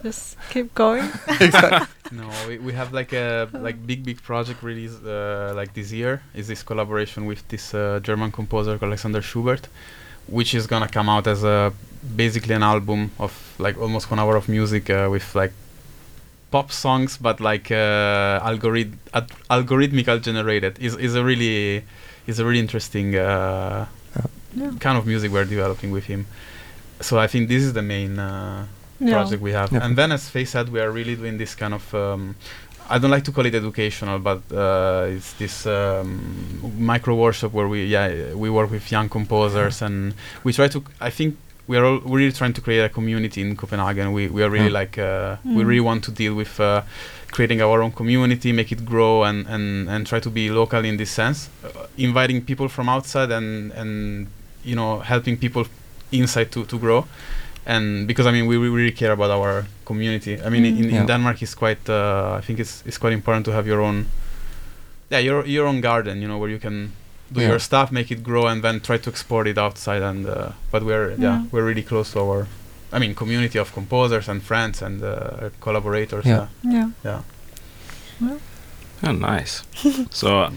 Just 0.03 0.37
keep 0.49 0.73
going. 0.73 1.07
No, 2.11 2.27
we, 2.45 2.57
we 2.57 2.73
have 2.73 2.91
like 2.91 3.13
a 3.13 3.47
like 3.53 3.77
big 3.87 4.03
big 4.03 4.21
project 4.21 4.61
release 4.63 4.95
uh, 5.05 5.53
like 5.55 5.73
this 5.73 5.93
year 5.93 6.21
is 6.33 6.45
this 6.49 6.61
collaboration 6.61 7.25
with 7.25 7.47
this 7.47 7.73
uh, 7.73 8.01
German 8.03 8.31
composer 8.33 8.77
called 8.77 8.89
Alexander 8.89 9.21
Schubert, 9.21 9.69
which 10.27 10.53
is 10.53 10.67
gonna 10.67 10.89
come 10.89 11.07
out 11.07 11.25
as 11.27 11.45
a 11.45 11.71
basically 12.17 12.53
an 12.53 12.63
album 12.63 13.11
of 13.17 13.31
like 13.59 13.77
almost 13.77 14.11
one 14.11 14.19
hour 14.19 14.35
of 14.35 14.49
music 14.49 14.89
uh, 14.89 15.07
with 15.09 15.33
like 15.35 15.53
pop 16.51 16.69
songs, 16.69 17.15
but 17.17 17.39
like 17.39 17.71
uh, 17.71 18.39
algorithm 18.43 18.99
ad- 19.13 19.31
algorithmical 19.49 20.21
generated. 20.21 20.77
is 20.79 20.97
is 20.97 21.15
a 21.15 21.23
really 21.23 21.83
is 22.27 22.39
a 22.39 22.45
really 22.45 22.59
interesting 22.59 23.15
uh, 23.15 23.85
Yeah. 24.53 24.71
kind 24.81 24.97
of 24.97 25.05
music 25.07 25.31
we're 25.31 25.45
developing 25.47 25.91
with 25.93 26.05
him. 26.11 26.25
So 26.99 27.17
I 27.17 27.27
think 27.27 27.47
this 27.47 27.63
is 27.63 27.71
the 27.71 27.81
main. 27.81 28.19
Uh, 28.19 28.65
Yeah. 29.01 29.13
project 29.17 29.41
we 29.41 29.51
have. 29.53 29.71
Yeah. 29.71 29.83
And 29.85 29.95
then, 29.97 30.11
as 30.11 30.29
Fei 30.29 30.45
said, 30.45 30.69
we 30.69 30.79
are 30.79 30.91
really 30.91 31.15
doing 31.15 31.37
this 31.37 31.55
kind 31.55 31.73
of. 31.73 31.93
Um, 31.93 32.35
I 32.89 32.97
don't 32.99 33.11
like 33.11 33.23
to 33.23 33.31
call 33.31 33.45
it 33.45 33.55
educational, 33.55 34.19
but 34.19 34.41
uh, 34.51 35.05
it's 35.15 35.33
this 35.33 35.65
um, 35.65 36.19
micro 36.77 37.15
workshop 37.15 37.53
where 37.53 37.67
we 37.67 37.85
yeah 37.85 38.33
we 38.33 38.49
work 38.49 38.69
with 38.71 38.91
young 38.91 39.07
composers 39.09 39.81
and 39.81 40.13
we 40.43 40.51
try 40.53 40.67
to. 40.67 40.83
I 40.99 41.09
think 41.09 41.35
we 41.67 41.77
are 41.77 41.85
all 41.85 41.99
we're 42.03 42.19
really 42.19 42.31
trying 42.33 42.53
to 42.53 42.61
create 42.61 42.83
a 42.83 42.89
community 42.89 43.41
in 43.41 43.55
Copenhagen. 43.55 44.11
We 44.13 44.27
we 44.27 44.43
are 44.43 44.49
really 44.49 44.71
Yeah. 44.71 44.79
like 44.81 44.97
uh, 44.97 45.37
we 45.45 45.63
Mm. 45.63 45.67
really 45.67 45.85
want 45.89 46.03
to 46.05 46.11
deal 46.11 46.33
with. 46.35 46.59
Uh, 46.59 46.81
creating 47.31 47.61
our 47.61 47.81
own 47.81 47.93
community 47.93 48.51
make 48.51 48.73
it 48.73 48.83
grow 48.83 49.23
and, 49.23 49.47
and, 49.47 49.87
and 49.89 50.05
try 50.05 50.19
to 50.19 50.29
be 50.29 50.49
local 50.49 50.83
in 50.83 50.97
this 50.97 51.09
sense 51.11 51.47
uh, 51.63 51.87
inviting 51.97 52.41
people 52.41 52.67
from 52.67 52.89
outside 52.89 53.31
and 53.31 53.71
and 53.71 54.27
you 54.65 54.75
know 54.75 54.99
helping 54.99 55.37
people 55.37 55.63
inside 56.11 56.51
to, 56.51 56.65
to 56.65 56.77
grow 56.77 57.05
and 57.65 58.07
because 58.07 58.25
I 58.29 58.31
mean 58.31 58.47
we, 58.47 58.57
we 58.57 58.69
really 58.69 58.91
care 58.95 59.11
about 59.11 59.29
our 59.31 59.65
community. 59.85 60.33
I 60.45 60.49
mean 60.49 60.63
Mm. 60.63 60.79
in, 60.79 60.85
in 60.85 60.95
Yeah. 60.95 61.05
Denmark 61.07 61.41
it's 61.41 61.55
quite 61.55 61.89
uh, 61.89 62.37
I 62.39 62.41
think 62.45 62.59
it's 62.59 62.83
it's 62.85 62.97
quite 62.97 63.13
important 63.13 63.45
to 63.45 63.51
have 63.51 63.67
your 63.67 63.81
own 63.81 64.05
yeah 65.11 65.19
your 65.23 65.45
your 65.45 65.67
own 65.67 65.81
garden 65.81 66.21
you 66.21 66.27
know 66.27 66.37
where 66.39 66.51
you 66.51 66.59
can 66.59 66.91
do 67.33 67.39
Yeah. 67.41 67.49
your 67.49 67.59
stuff 67.59 67.91
make 67.91 68.11
it 68.13 68.23
grow 68.23 68.47
and 68.47 68.61
then 68.61 68.79
try 68.79 68.97
to 68.97 69.09
export 69.09 69.47
it 69.47 69.57
outside 69.57 70.01
and 70.09 70.25
uh, 70.25 70.33
but 70.71 70.83
we're 70.83 71.09
yeah. 71.11 71.17
Yeah. 71.21 71.43
we're 71.51 71.65
really 71.67 71.83
close 71.83 72.11
to 72.13 72.19
our 72.19 72.47
I 72.95 72.99
mean 72.99 73.13
community 73.15 73.59
of 73.59 73.71
composers 73.73 74.29
and 74.29 74.41
friends 74.41 74.81
and 74.81 75.01
uh, 75.03 75.49
collaborators 75.59 76.25
Yeah. 76.25 76.47
Yeah. 76.63 76.89
yeah 77.05 77.21
Oh, 79.03 79.11
nice. 79.13 79.63
so, 80.11 80.41
uh, 80.41 80.51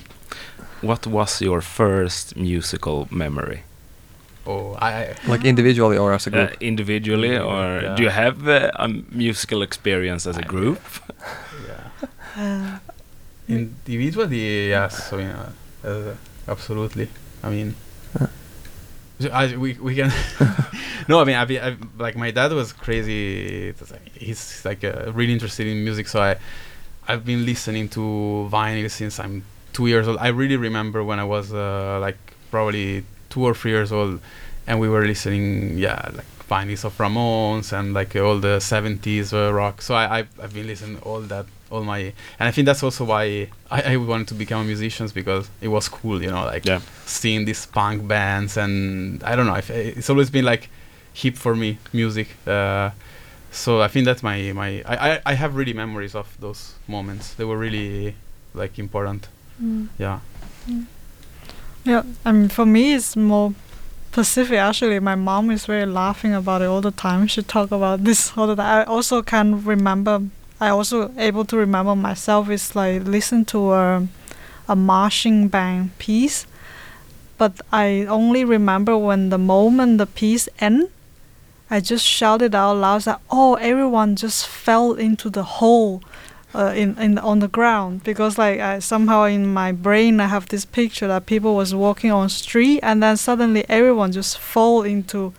what 0.83 1.07
was 1.07 1.41
your 1.41 1.63
first 1.63 2.37
musical 2.37 3.07
memory? 3.11 3.63
Oh 4.47 4.75
I, 4.81 4.89
I 4.93 5.15
Like 5.27 5.45
individually 5.45 5.97
or 5.99 6.13
as 6.13 6.27
a 6.27 6.31
group. 6.31 6.51
Uh, 6.53 6.57
individually, 6.61 7.37
or 7.39 7.81
Yeah. 7.83 7.95
do 7.97 8.03
you 8.03 8.11
have 8.11 8.47
uh, 8.49 8.71
a 8.77 8.89
musical 9.11 9.63
experience 9.63 10.27
as 10.27 10.37
a 10.37 10.43
group? 10.43 10.81
yeah. 11.69 12.09
Uh, 12.37 12.79
individually 13.49 14.69
yes. 14.69 15.09
So 15.09 15.19
yeah 15.19 15.51
uh, 15.85 16.15
absolutely. 16.49 17.09
I 17.43 17.51
mean 17.51 17.75
so 19.21 19.31
I, 19.33 19.57
we, 19.57 19.75
we 19.75 19.95
can 19.95 20.11
no 21.09 21.21
i 21.21 21.25
mean 21.25 21.37
I, 21.37 21.45
be- 21.45 21.61
I 21.61 21.77
like 21.99 22.17
my 22.17 22.31
dad 22.31 22.53
was 22.53 22.73
crazy. 22.73 23.73
Was 23.81 23.91
like- 23.93 24.11
he's 24.17 24.65
like 24.65 24.83
uh, 24.85 25.13
really 25.13 25.33
interested 25.33 25.67
in 25.67 25.85
music. 25.85 26.09
So 26.09 26.21
i 26.21 26.37
i've 27.07 27.25
been 27.25 27.45
listening 27.45 27.89
to 27.91 28.01
vinyl 28.51 28.91
since 28.91 29.21
i'm 29.21 29.45
two 29.73 29.87
years 29.87 30.09
old. 30.09 30.19
I 30.19 30.29
really 30.29 30.57
remember 30.57 31.05
when 31.05 31.19
i 31.21 31.25
was 31.25 31.53
uh, 31.53 31.99
like 32.01 32.19
probably 32.51 33.05
two 33.35 33.43
or 33.49 33.55
three 33.61 33.73
years 33.77 33.91
old 33.99 34.15
and 34.69 34.75
we 34.85 34.89
were 34.95 35.05
listening 35.13 35.45
yeah 35.87 36.01
like 36.19 36.31
vinyls 36.55 36.85
of 36.89 36.95
ramones 36.99 37.73
and 37.79 37.87
like 37.99 38.15
all 38.27 38.39
the 38.49 38.57
70s 38.73 39.33
uh, 39.33 39.53
rock 39.61 39.77
so 39.87 39.91
I, 40.03 40.05
I 40.17 40.19
i've 40.43 40.55
been 40.59 40.67
listening 40.73 40.99
all 41.09 41.21
that 41.33 41.47
all 41.71 41.83
my 41.83 42.01
and 42.39 42.45
I 42.49 42.53
think 42.55 42.65
that's 42.67 42.83
also 42.83 43.03
why 43.13 43.49
I, 43.77 43.79
I 43.93 43.97
wanted 43.97 44.29
to 44.33 44.35
become 44.35 44.61
a 44.61 44.65
musician 44.73 45.09
because 45.21 45.45
it 45.61 45.69
was 45.77 45.89
cool, 45.89 46.23
you 46.23 46.31
know, 46.35 46.45
like 46.55 46.65
Yeah. 46.73 46.81
seeing 47.07 47.47
these 47.47 47.63
punk 47.67 48.07
bands 48.07 48.57
and 48.57 49.23
I 49.25 49.35
don't 49.37 49.47
know, 49.51 49.57
if 49.65 49.71
it's 49.71 50.09
always 50.13 50.31
been 50.31 50.45
like 50.45 50.69
hip 51.15 51.37
for 51.37 51.55
me, 51.57 51.79
music. 51.93 52.29
Uh, 52.47 52.91
so 53.51 53.81
I 53.87 53.89
think 53.93 54.05
that's 54.09 54.23
my 54.23 54.53
my 54.53 54.69
I, 54.93 54.95
I 55.09 55.11
I 55.33 55.35
have 55.43 55.57
really 55.61 55.73
memories 55.85 56.15
of 56.15 56.27
those 56.45 56.61
moments. 56.87 57.25
They 57.39 57.47
were 57.51 57.59
really 57.67 58.15
like 58.63 58.79
important. 58.79 59.23
Mm. 59.61 59.89
Yeah. 60.05 60.19
Yeah, 61.85 62.03
I 62.25 62.33
mean, 62.33 62.49
for 62.49 62.65
me, 62.65 62.95
it's 62.95 63.15
more 63.15 63.55
specific. 64.11 64.59
Actually, 64.59 65.01
my 65.01 65.15
mom 65.15 65.51
is 65.51 65.67
very 65.67 65.87
laughing 65.87 66.33
about 66.33 66.63
it 66.63 66.67
all 66.67 66.81
the 66.81 66.91
time. 66.91 67.27
She 67.27 67.43
talk 67.43 67.71
about 67.71 68.05
this 68.05 68.33
all 68.37 68.47
the 68.47 68.57
time. 68.57 68.81
I 68.81 68.85
also 68.85 69.23
can 69.23 69.65
remember. 69.65 70.23
I 70.61 70.69
also 70.71 71.13
able 71.19 71.45
to 71.47 71.57
remember 71.57 71.95
myself 71.95 72.49
is 72.49 72.75
like 72.75 73.05
listen 73.05 73.45
to 73.47 73.73
a 73.73 74.09
a 74.67 74.77
marching 74.77 75.49
band 75.49 75.99
piece, 75.99 76.47
but 77.37 77.61
I 77.71 78.07
only 78.09 78.45
remember 78.45 78.97
when 78.97 79.29
the 79.29 79.39
moment 79.39 79.99
the 79.99 80.07
piece 80.07 80.49
end. 80.59 80.89
I 81.71 81.81
just 81.81 82.07
shouted 82.07 82.55
out 82.55 82.75
loud 82.77 83.03
that 83.03 83.21
oh 83.31 83.55
everyone 83.55 84.17
just 84.17 84.47
fell 84.47 84.93
into 84.93 85.29
the 85.29 85.43
hole 85.43 86.03
uh, 86.55 86.73
in 86.75 86.97
in 86.99 87.19
on 87.19 87.39
the 87.41 87.49
ground 87.49 88.03
because 88.05 88.39
like 88.39 88.61
I, 88.61 88.79
somehow 88.81 89.25
in 89.25 89.53
my 89.53 89.73
brain 89.73 90.21
I 90.21 90.27
have 90.27 90.47
this 90.49 90.65
picture 90.65 91.09
that 91.09 91.27
people 91.27 91.55
was 91.57 91.75
walking 91.75 92.13
on 92.13 92.29
street 92.29 92.81
and 92.83 93.03
then 93.03 93.17
suddenly 93.17 93.65
everyone 93.69 94.13
just 94.13 94.39
fall 94.39 94.83
into 94.85 95.33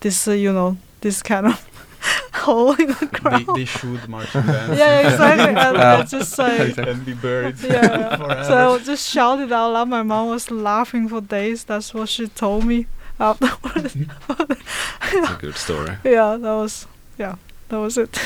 this 0.00 0.26
uh, 0.26 0.32
you 0.32 0.52
know 0.52 0.76
this 1.00 1.22
kind 1.22 1.46
of 1.46 1.68
hole 2.34 2.72
in 2.72 2.88
the 2.88 2.94
They 3.12 3.18
ground. 3.18 3.46
they 3.56 3.64
shoot 3.64 4.08
marching 4.08 4.42
bands. 4.42 4.78
yeah, 4.82 5.00
exactly. 5.10 5.54
and 5.66 5.76
Yeah. 5.76 5.98
I 5.98 6.02
just 6.04 6.38
like 6.38 6.78
and 6.78 7.04
be 7.04 7.14
buried 7.14 7.56
yeah. 7.62 8.42
so 8.48 8.74
I 8.74 8.78
just 8.78 9.08
shouted 9.08 9.52
out 9.52 9.72
loud. 9.72 9.88
My 9.88 10.02
mom 10.02 10.28
was 10.30 10.50
laughing 10.50 11.08
for 11.08 11.20
days. 11.20 11.64
That's 11.64 11.92
what 11.94 12.08
she 12.08 12.26
told 12.28 12.64
me 12.64 12.86
afterwards. 13.20 13.94
It's 13.94 15.30
a 15.30 15.36
good 15.40 15.56
story. 15.56 15.96
yeah, 16.04 16.36
that 16.40 16.54
was 16.62 16.86
yeah, 17.18 17.34
that 17.68 17.78
was 17.78 17.98
it. 17.98 18.18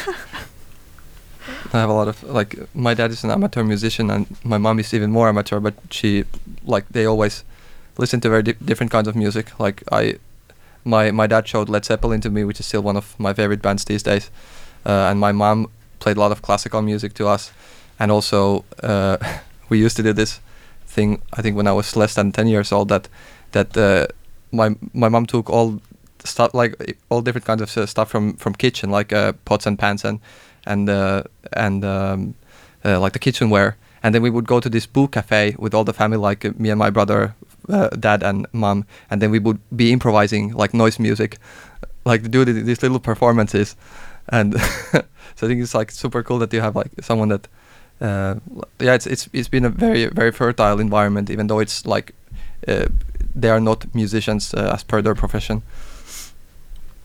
I 1.72 1.78
have 1.78 1.90
a 1.90 1.92
lot 1.92 2.09
of 2.09 2.22
like 2.22 2.56
my 2.74 2.94
dad 2.94 3.11
is 3.11 3.24
an 3.24 3.30
amateur 3.30 3.62
musician 3.62 4.11
and 4.11 4.26
my 4.44 4.59
mom 4.59 4.78
is 4.78 4.92
even 4.94 5.11
more 5.11 5.28
amateur, 5.28 5.61
but 5.61 5.74
she 5.90 6.24
like 6.64 6.88
they 6.90 7.06
always 7.06 7.44
listen 7.98 8.20
to 8.20 8.28
very 8.28 8.42
di- 8.42 8.56
different 8.64 8.92
kinds 8.92 9.09
of 9.09 9.16
music. 9.16 9.59
Like 9.59 9.82
I, 9.90 10.16
my 10.85 11.11
my 11.11 11.26
dad 11.26 11.48
showed 11.48 11.68
Led 11.68 11.85
Zeppelin 11.85 12.20
to 12.22 12.30
me, 12.30 12.44
which 12.44 12.61
is 12.61 12.66
still 12.66 12.82
one 12.82 12.96
of 12.96 13.18
my 13.18 13.32
favorite 13.32 13.62
bands 13.62 13.85
these 13.85 14.02
days, 14.02 14.30
uh, 14.85 15.11
and 15.11 15.18
my 15.20 15.32
mom 15.32 15.70
played 15.98 16.16
a 16.16 16.20
lot 16.20 16.32
of 16.32 16.42
classical 16.42 16.82
music 16.82 17.14
to 17.14 17.26
us, 17.26 17.52
and 17.98 18.11
also 18.11 18.64
uh, 18.82 19.16
we 19.68 19.78
used 19.78 19.96
to 19.96 20.02
do 20.02 20.12
this 20.12 20.40
thing. 20.87 21.20
I 21.32 21.42
think 21.42 21.56
when 21.56 21.66
I 21.66 21.72
was 21.72 21.96
less 21.96 22.14
than 22.14 22.32
ten 22.32 22.46
years 22.46 22.72
old, 22.72 22.88
that 22.88 23.09
that 23.52 23.76
uh, 23.76 24.06
my 24.52 24.76
my 24.92 25.09
mom 25.09 25.26
took 25.26 25.50
all 25.50 25.80
stuff 26.24 26.54
like 26.54 26.98
all 27.09 27.22
different 27.22 27.46
kinds 27.46 27.62
of 27.62 27.88
stuff 27.88 28.09
from 28.11 28.35
from 28.35 28.54
kitchen, 28.54 28.90
like 28.90 29.12
uh, 29.12 29.32
pots 29.44 29.66
and 29.66 29.78
pans 29.78 30.04
and 30.04 30.20
and 30.66 30.88
uh, 30.88 31.22
and 31.52 31.85
um, 31.85 32.35
uh, 32.85 33.00
like 33.00 33.12
the 33.12 33.18
kitchenware. 33.18 33.76
And 34.02 34.14
then 34.14 34.22
we 34.22 34.31
would 34.31 34.46
go 34.46 34.61
to 34.61 34.68
this 34.68 34.87
boo 34.87 35.09
cafe 35.09 35.57
with 35.59 35.74
all 35.74 35.83
the 35.85 35.92
family, 35.92 36.18
like 36.18 36.44
uh, 36.44 36.52
me 36.59 36.70
and 36.70 36.79
my 36.79 36.90
brother, 36.90 37.35
dad 37.98 38.22
and 38.22 38.46
mom, 38.52 38.85
and 39.11 39.20
then 39.20 39.31
we 39.31 39.38
would 39.38 39.59
be 39.74 39.92
improvising 39.92 40.52
like 40.52 40.74
noise 40.74 40.98
music, 40.98 41.38
like 42.05 42.31
do 42.31 42.44
th- 42.44 42.64
these 42.64 42.83
little 42.83 43.00
performances. 43.00 43.76
And 44.29 44.61
so 45.35 45.42
I 45.42 45.46
think 45.46 45.62
it's 45.62 45.74
like 45.74 45.90
super 45.90 46.22
cool 46.22 46.38
that 46.38 46.52
you 46.52 46.61
have 46.61 46.76
like 46.76 46.90
someone 47.00 47.29
that, 47.29 47.48
uh, 48.00 48.37
yeah, 48.79 48.94
it's 48.94 49.07
it's 49.07 49.29
it's 49.33 49.48
been 49.48 49.64
a 49.64 49.70
very 49.70 50.07
very 50.07 50.33
fertile 50.33 50.81
environment, 50.81 51.31
even 51.31 51.46
though 51.46 51.59
it's 51.61 51.87
like 51.87 52.12
uh, 52.68 52.87
they 53.35 53.48
are 53.48 53.61
not 53.61 53.94
musicians 53.94 54.55
uh, 54.55 54.70
as 54.74 54.85
per 54.85 55.02
their 55.02 55.14
profession. 55.14 55.62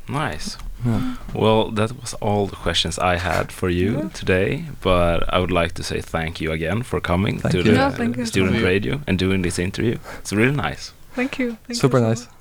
Nice. 0.07 0.57
Yeah. 0.85 1.15
Well, 1.33 1.71
that 1.71 1.91
was 2.01 2.13
all 2.21 2.47
the 2.47 2.55
questions 2.55 2.97
I 2.99 3.17
had 3.17 3.51
for 3.51 3.69
you 3.69 3.91
Yeah. 3.97 4.09
today. 4.13 4.65
But 4.81 5.23
I 5.33 5.37
would 5.39 5.51
like 5.51 5.73
to 5.73 5.83
say 5.83 6.01
thank 6.01 6.41
you 6.41 6.51
again 6.51 6.83
for 6.83 6.99
coming 7.01 7.39
Thank 7.39 7.51
to 7.51 7.57
you. 7.57 7.63
the 7.63 7.71
Yeah, 7.73 7.91
thank 7.91 8.25
student 8.27 8.63
radio 8.63 9.01
and 9.07 9.19
doing 9.19 9.41
this 9.43 9.59
interview. 9.59 9.97
It's 10.19 10.33
really 10.33 10.55
nice. 10.55 10.93
Thank 11.15 11.39
you. 11.39 11.57
Thank 11.67 11.79
Super 11.79 11.97
you 11.97 12.03
so 12.03 12.09
nice. 12.09 12.19
much. 12.25 12.40